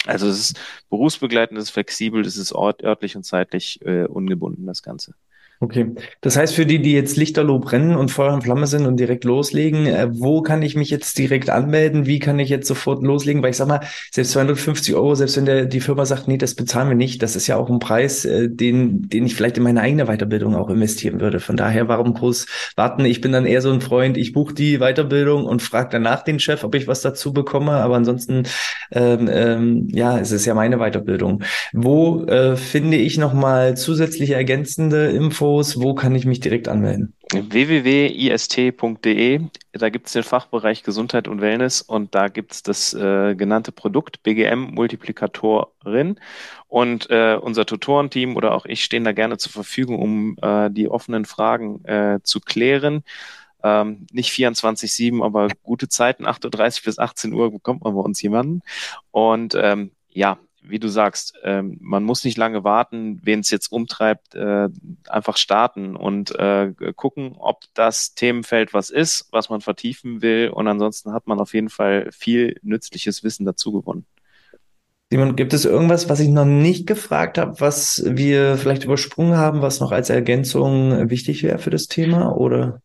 Also 0.04 0.28
es 0.28 0.38
ist 0.38 0.60
berufsbegleitend, 0.90 1.58
es 1.58 1.64
ist 1.64 1.70
flexibel, 1.70 2.20
es 2.20 2.36
ist 2.36 2.52
ort, 2.52 2.84
örtlich 2.84 3.16
und 3.16 3.24
zeitlich 3.24 3.80
äh, 3.80 4.04
ungebunden, 4.04 4.66
das 4.66 4.82
Ganze. 4.82 5.14
Okay. 5.60 5.94
Das 6.20 6.36
heißt, 6.36 6.54
für 6.54 6.66
die, 6.66 6.82
die 6.82 6.92
jetzt 6.92 7.16
lichterloh 7.16 7.58
brennen 7.58 7.94
und 7.94 8.10
Feuer 8.10 8.34
und 8.34 8.42
Flamme 8.42 8.66
sind 8.66 8.86
und 8.86 8.98
direkt 8.98 9.24
loslegen, 9.24 9.86
äh, 9.86 10.08
wo 10.10 10.42
kann 10.42 10.62
ich 10.62 10.74
mich 10.74 10.90
jetzt 10.90 11.16
direkt 11.16 11.48
anmelden? 11.48 12.06
Wie 12.06 12.18
kann 12.18 12.38
ich 12.38 12.48
jetzt 12.48 12.66
sofort 12.66 13.02
loslegen? 13.02 13.42
Weil 13.42 13.50
ich 13.50 13.56
sag 13.56 13.68
mal, 13.68 13.80
selbst 14.10 14.32
250 14.32 14.94
Euro, 14.94 15.14
selbst 15.14 15.36
wenn 15.36 15.46
der, 15.46 15.64
die 15.66 15.80
Firma 15.80 16.04
sagt, 16.06 16.26
nee, 16.26 16.38
das 16.38 16.54
bezahlen 16.54 16.88
wir 16.88 16.96
nicht, 16.96 17.22
das 17.22 17.36
ist 17.36 17.46
ja 17.46 17.56
auch 17.56 17.70
ein 17.70 17.78
Preis, 17.78 18.24
äh, 18.24 18.48
den, 18.50 19.08
den 19.08 19.26
ich 19.26 19.36
vielleicht 19.36 19.56
in 19.56 19.62
meine 19.62 19.80
eigene 19.80 20.06
Weiterbildung 20.06 20.56
auch 20.56 20.70
investieren 20.70 21.20
würde. 21.20 21.38
Von 21.38 21.56
daher, 21.56 21.88
warum 21.88 22.14
groß 22.14 22.46
warten? 22.76 23.04
Ich 23.04 23.20
bin 23.20 23.32
dann 23.32 23.46
eher 23.46 23.62
so 23.62 23.72
ein 23.72 23.80
Freund, 23.80 24.16
ich 24.16 24.32
buche 24.32 24.54
die 24.54 24.78
Weiterbildung 24.78 25.44
und 25.44 25.62
frage 25.62 25.88
danach 25.92 26.22
den 26.22 26.40
Chef, 26.40 26.64
ob 26.64 26.74
ich 26.74 26.88
was 26.88 27.00
dazu 27.00 27.32
bekomme. 27.32 27.72
Aber 27.72 27.94
ansonsten, 27.94 28.42
ähm, 28.90 29.30
ähm, 29.32 29.88
ja, 29.92 30.18
es 30.18 30.32
ist 30.32 30.46
ja 30.46 30.54
meine 30.54 30.78
Weiterbildung. 30.78 31.42
Wo 31.72 32.24
äh, 32.24 32.56
finde 32.56 32.96
ich 32.96 33.18
nochmal 33.18 33.76
zusätzliche 33.76 34.34
ergänzende 34.34 35.06
Infos? 35.06 35.43
Infos? 35.44 35.78
Wo 35.80 35.94
kann 35.94 36.14
ich 36.14 36.24
mich 36.24 36.40
direkt 36.40 36.68
anmelden? 36.68 37.12
www.ist.de. 37.30 37.80
Da 39.72 39.90
gibt 39.90 40.06
es 40.06 40.14
den 40.14 40.22
Fachbereich 40.22 40.82
Gesundheit 40.82 41.28
und 41.28 41.42
Wellness 41.42 41.82
und 41.82 42.14
da 42.14 42.28
gibt 42.28 42.52
es 42.52 42.62
das 42.62 42.94
äh, 42.94 43.34
genannte 43.34 43.70
Produkt 43.70 44.22
BGM 44.22 44.70
Multiplikatorin. 44.72 46.18
Und 46.68 47.10
äh, 47.10 47.36
unser 47.40 47.66
Tutorenteam 47.66 48.36
oder 48.36 48.54
auch 48.54 48.64
ich 48.64 48.82
stehen 48.84 49.04
da 49.04 49.12
gerne 49.12 49.36
zur 49.36 49.52
Verfügung, 49.52 49.98
um 49.98 50.38
äh, 50.40 50.70
die 50.70 50.88
offenen 50.88 51.26
Fragen 51.26 51.84
äh, 51.84 52.20
zu 52.22 52.40
klären. 52.40 53.02
Ähm, 53.62 54.06
nicht 54.12 54.30
24-7, 54.32 55.22
aber 55.22 55.48
gute 55.62 55.88
Zeiten, 55.88 56.24
8.30 56.26 56.78
Uhr 56.78 56.84
bis 56.84 56.98
18 56.98 57.34
Uhr 57.34 57.50
bekommt 57.50 57.84
man 57.84 57.94
bei 57.94 58.00
uns 58.00 58.22
jemanden. 58.22 58.62
Und 59.10 59.54
ähm, 59.60 59.90
ja, 60.08 60.38
wie 60.66 60.78
du 60.78 60.88
sagst, 60.88 61.34
ähm, 61.42 61.76
man 61.80 62.04
muss 62.04 62.24
nicht 62.24 62.38
lange 62.38 62.64
warten, 62.64 63.20
wen 63.22 63.40
es 63.40 63.50
jetzt 63.50 63.70
umtreibt, 63.70 64.34
äh, 64.34 64.68
einfach 65.08 65.36
starten 65.36 65.94
und 65.94 66.34
äh, 66.38 66.72
gucken, 66.96 67.36
ob 67.38 67.62
das 67.74 68.14
Themenfeld 68.14 68.72
was 68.72 68.90
ist, 68.90 69.28
was 69.30 69.50
man 69.50 69.60
vertiefen 69.60 70.22
will. 70.22 70.50
Und 70.50 70.66
ansonsten 70.66 71.12
hat 71.12 71.26
man 71.26 71.38
auf 71.38 71.54
jeden 71.54 71.68
Fall 71.68 72.08
viel 72.12 72.56
nützliches 72.62 73.22
Wissen 73.22 73.44
dazu 73.44 73.72
gewonnen. 73.72 74.06
Simon, 75.10 75.36
gibt 75.36 75.52
es 75.52 75.64
irgendwas, 75.64 76.08
was 76.08 76.20
ich 76.20 76.28
noch 76.28 76.46
nicht 76.46 76.86
gefragt 76.86 77.38
habe, 77.38 77.60
was 77.60 78.02
wir 78.06 78.56
vielleicht 78.56 78.84
übersprungen 78.84 79.36
haben, 79.36 79.62
was 79.62 79.80
noch 79.80 79.92
als 79.92 80.10
Ergänzung 80.10 81.10
wichtig 81.10 81.42
wäre 81.42 81.58
für 81.58 81.70
das 81.70 81.86
Thema? 81.86 82.34
Oder? 82.34 82.80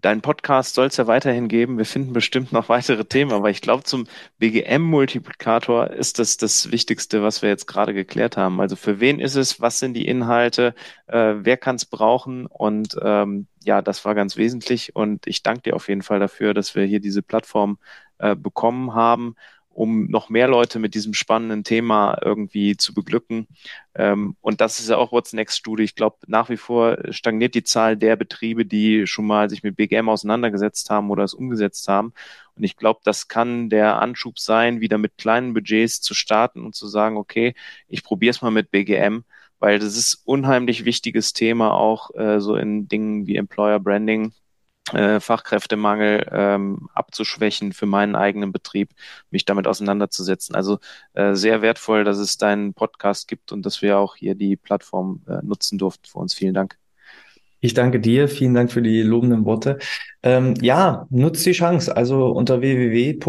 Deinen 0.00 0.20
Podcast 0.20 0.74
soll 0.74 0.86
es 0.86 0.96
ja 0.96 1.06
weiterhin 1.06 1.48
geben. 1.48 1.78
Wir 1.78 1.84
finden 1.84 2.12
bestimmt 2.12 2.52
noch 2.52 2.68
weitere 2.68 3.04
Themen, 3.04 3.32
aber 3.32 3.50
ich 3.50 3.60
glaube, 3.60 3.84
zum 3.84 4.06
BGM-Multiplikator 4.38 5.90
ist 5.90 6.18
das 6.18 6.36
das 6.36 6.70
Wichtigste, 6.70 7.22
was 7.22 7.42
wir 7.42 7.48
jetzt 7.48 7.66
gerade 7.66 7.94
geklärt 7.94 8.36
haben. 8.36 8.60
Also 8.60 8.76
für 8.76 9.00
wen 9.00 9.20
ist 9.20 9.34
es, 9.34 9.60
was 9.60 9.78
sind 9.78 9.94
die 9.94 10.06
Inhalte, 10.06 10.74
äh, 11.06 11.34
wer 11.38 11.56
kann 11.56 11.76
es 11.76 11.84
brauchen? 11.84 12.46
Und 12.46 12.96
ähm, 13.02 13.46
ja, 13.64 13.82
das 13.82 14.04
war 14.04 14.14
ganz 14.14 14.36
wesentlich. 14.36 14.94
Und 14.94 15.26
ich 15.26 15.42
danke 15.42 15.62
dir 15.62 15.76
auf 15.76 15.88
jeden 15.88 16.02
Fall 16.02 16.20
dafür, 16.20 16.54
dass 16.54 16.74
wir 16.74 16.84
hier 16.84 17.00
diese 17.00 17.22
Plattform 17.22 17.78
äh, 18.18 18.36
bekommen 18.36 18.94
haben 18.94 19.34
um 19.78 20.06
noch 20.10 20.28
mehr 20.28 20.48
Leute 20.48 20.80
mit 20.80 20.94
diesem 20.94 21.14
spannenden 21.14 21.62
Thema 21.62 22.18
irgendwie 22.20 22.76
zu 22.76 22.92
beglücken. 22.92 23.46
Ähm, 23.94 24.36
und 24.40 24.60
das 24.60 24.80
ist 24.80 24.88
ja 24.88 24.96
auch 24.96 25.12
What's 25.12 25.32
Next 25.32 25.56
Studie. 25.56 25.84
Ich 25.84 25.94
glaube, 25.94 26.16
nach 26.26 26.50
wie 26.50 26.56
vor 26.56 26.98
stagniert 27.10 27.54
die 27.54 27.62
Zahl 27.62 27.96
der 27.96 28.16
Betriebe, 28.16 28.66
die 28.66 29.06
schon 29.06 29.24
mal 29.24 29.48
sich 29.48 29.62
mit 29.62 29.76
BGM 29.76 30.08
auseinandergesetzt 30.08 30.90
haben 30.90 31.10
oder 31.10 31.22
es 31.22 31.32
umgesetzt 31.32 31.86
haben. 31.86 32.12
Und 32.56 32.64
ich 32.64 32.76
glaube, 32.76 33.00
das 33.04 33.28
kann 33.28 33.70
der 33.70 34.02
Anschub 34.02 34.40
sein, 34.40 34.80
wieder 34.80 34.98
mit 34.98 35.16
kleinen 35.16 35.54
Budgets 35.54 36.00
zu 36.00 36.12
starten 36.12 36.64
und 36.66 36.74
zu 36.74 36.88
sagen, 36.88 37.16
okay, 37.16 37.54
ich 37.86 38.02
probiere 38.02 38.32
es 38.32 38.42
mal 38.42 38.50
mit 38.50 38.72
BGM, 38.72 39.22
weil 39.60 39.78
das 39.78 39.96
ist 39.96 40.22
unheimlich 40.24 40.86
wichtiges 40.86 41.34
Thema 41.34 41.72
auch 41.72 42.12
äh, 42.16 42.40
so 42.40 42.56
in 42.56 42.88
Dingen 42.88 43.28
wie 43.28 43.36
Employer 43.36 43.78
Branding 43.78 44.32
äh, 44.92 45.20
Fachkräftemangel 45.20 46.26
ähm, 46.32 46.88
abzuschwächen 46.94 47.72
für 47.72 47.86
meinen 47.86 48.16
eigenen 48.16 48.52
Betrieb, 48.52 48.90
mich 49.30 49.44
damit 49.44 49.66
auseinanderzusetzen. 49.66 50.54
Also 50.54 50.78
äh, 51.14 51.34
sehr 51.34 51.62
wertvoll, 51.62 52.04
dass 52.04 52.18
es 52.18 52.38
deinen 52.38 52.74
Podcast 52.74 53.28
gibt 53.28 53.52
und 53.52 53.64
dass 53.64 53.82
wir 53.82 53.98
auch 53.98 54.16
hier 54.16 54.34
die 54.34 54.56
Plattform 54.56 55.22
äh, 55.28 55.44
nutzen 55.44 55.78
durften. 55.78 56.06
Für 56.06 56.18
uns 56.18 56.34
vielen 56.34 56.54
Dank. 56.54 56.78
Ich 57.60 57.74
danke 57.74 57.98
dir. 57.98 58.28
Vielen 58.28 58.54
Dank 58.54 58.70
für 58.70 58.82
die 58.82 59.02
lobenden 59.02 59.44
Worte. 59.44 59.78
Ähm, 60.28 60.54
ja, 60.60 61.06
nutzt 61.08 61.46
die 61.46 61.52
Chance. 61.52 61.96
Also 61.96 62.26
unter 62.26 62.60
www.ist.de 62.60 63.28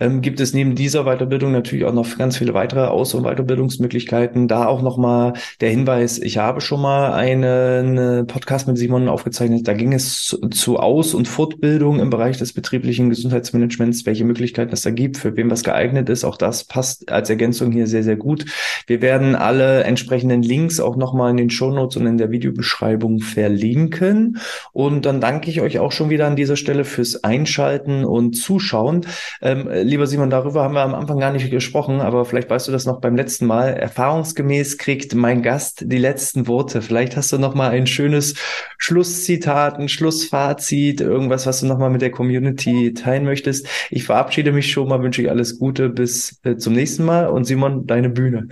ähm, 0.00 0.22
gibt 0.22 0.40
es 0.40 0.54
neben 0.54 0.74
dieser 0.74 1.04
Weiterbildung 1.04 1.52
natürlich 1.52 1.84
auch 1.84 1.92
noch 1.92 2.16
ganz 2.16 2.38
viele 2.38 2.54
weitere 2.54 2.86
Aus- 2.86 3.12
und 3.12 3.24
Weiterbildungsmöglichkeiten. 3.24 4.48
Da 4.48 4.64
auch 4.66 4.80
nochmal 4.80 5.34
der 5.60 5.68
Hinweis, 5.68 6.18
ich 6.18 6.38
habe 6.38 6.62
schon 6.62 6.80
mal 6.80 7.12
einen 7.12 7.44
eine 7.44 8.24
Podcast 8.24 8.66
mit 8.66 8.78
Simon 8.78 9.08
aufgezeichnet. 9.08 9.68
Da 9.68 9.74
ging 9.74 9.92
es 9.92 10.24
zu, 10.24 10.48
zu 10.48 10.78
Aus- 10.78 11.12
und 11.12 11.28
Fortbildung 11.28 12.00
im 12.00 12.08
Bereich 12.08 12.38
des 12.38 12.54
betrieblichen 12.54 13.10
Gesundheitsmanagements, 13.10 14.06
welche 14.06 14.24
Möglichkeiten 14.24 14.72
es 14.72 14.80
da 14.82 14.90
gibt, 14.90 15.18
für 15.18 15.36
wen 15.36 15.50
was 15.50 15.64
geeignet 15.64 16.08
ist. 16.08 16.24
Auch 16.24 16.38
das 16.38 16.64
passt 16.64 17.12
als 17.12 17.28
Ergänzung 17.28 17.72
hier 17.72 17.86
sehr, 17.86 18.04
sehr 18.04 18.16
gut. 18.16 18.46
Wir 18.86 19.02
werden 19.02 19.34
alle 19.34 19.84
entsprechenden 19.84 20.42
Links 20.42 20.80
auch 20.80 20.96
nochmal 20.96 21.30
in 21.30 21.36
den 21.36 21.50
Shownotes 21.50 21.98
und 21.98 22.06
in 22.06 22.16
der 22.16 22.30
Videobeschreibung 22.30 23.20
verlinken. 23.20 24.38
Und 24.72 24.93
und 24.94 25.06
dann 25.06 25.20
danke 25.20 25.50
ich 25.50 25.60
euch 25.60 25.80
auch 25.80 25.90
schon 25.90 26.08
wieder 26.08 26.26
an 26.26 26.36
dieser 26.36 26.54
Stelle 26.54 26.84
fürs 26.84 27.24
Einschalten 27.24 28.04
und 28.04 28.34
Zuschauen. 28.34 29.06
Ähm, 29.42 29.68
lieber 29.82 30.06
Simon, 30.06 30.30
darüber 30.30 30.62
haben 30.62 30.74
wir 30.74 30.82
am 30.82 30.94
Anfang 30.94 31.18
gar 31.18 31.32
nicht 31.32 31.50
gesprochen, 31.50 32.00
aber 32.00 32.24
vielleicht 32.24 32.48
weißt 32.48 32.68
du 32.68 32.72
das 32.72 32.86
noch 32.86 33.00
beim 33.00 33.16
letzten 33.16 33.46
Mal. 33.46 33.70
Erfahrungsgemäß 33.70 34.78
kriegt 34.78 35.14
mein 35.16 35.42
Gast 35.42 35.82
die 35.86 35.98
letzten 35.98 36.46
Worte. 36.46 36.80
Vielleicht 36.80 37.16
hast 37.16 37.32
du 37.32 37.38
noch 37.38 37.56
mal 37.56 37.70
ein 37.70 37.88
schönes 37.88 38.34
Schlusszitat, 38.78 39.80
ein 39.80 39.88
Schlussfazit, 39.88 41.00
irgendwas, 41.00 41.44
was 41.46 41.60
du 41.60 41.66
noch 41.66 41.78
mal 41.78 41.90
mit 41.90 42.02
der 42.02 42.12
Community 42.12 42.94
teilen 42.94 43.24
möchtest. 43.24 43.66
Ich 43.90 44.04
verabschiede 44.04 44.52
mich 44.52 44.70
schon 44.70 44.88
mal, 44.88 45.02
wünsche 45.02 45.22
ich 45.22 45.30
alles 45.30 45.58
Gute 45.58 45.88
bis 45.88 46.38
äh, 46.44 46.56
zum 46.56 46.74
nächsten 46.74 47.04
Mal 47.04 47.26
und 47.26 47.46
Simon, 47.46 47.86
deine 47.86 48.10
Bühne. 48.10 48.46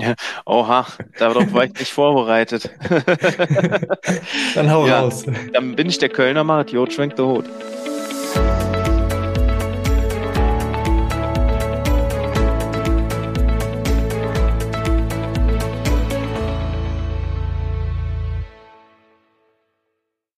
Ja, 0.00 0.14
oha, 0.44 0.86
darauf 1.18 1.52
war 1.52 1.66
ich 1.66 1.74
nicht 1.74 1.92
vorbereitet. 1.92 2.70
dann 4.56 4.70
hau 4.72 4.86
ja, 4.86 5.00
raus. 5.00 5.24
Dann 5.52 5.73
bin 5.76 5.88
ich 5.88 5.98
der 5.98 6.08
Kölner 6.08 6.44
Marat, 6.44 6.70
Jod 6.70 6.92
schwenkt 6.92 7.18
der 7.18 7.26
Hut. 7.26 7.44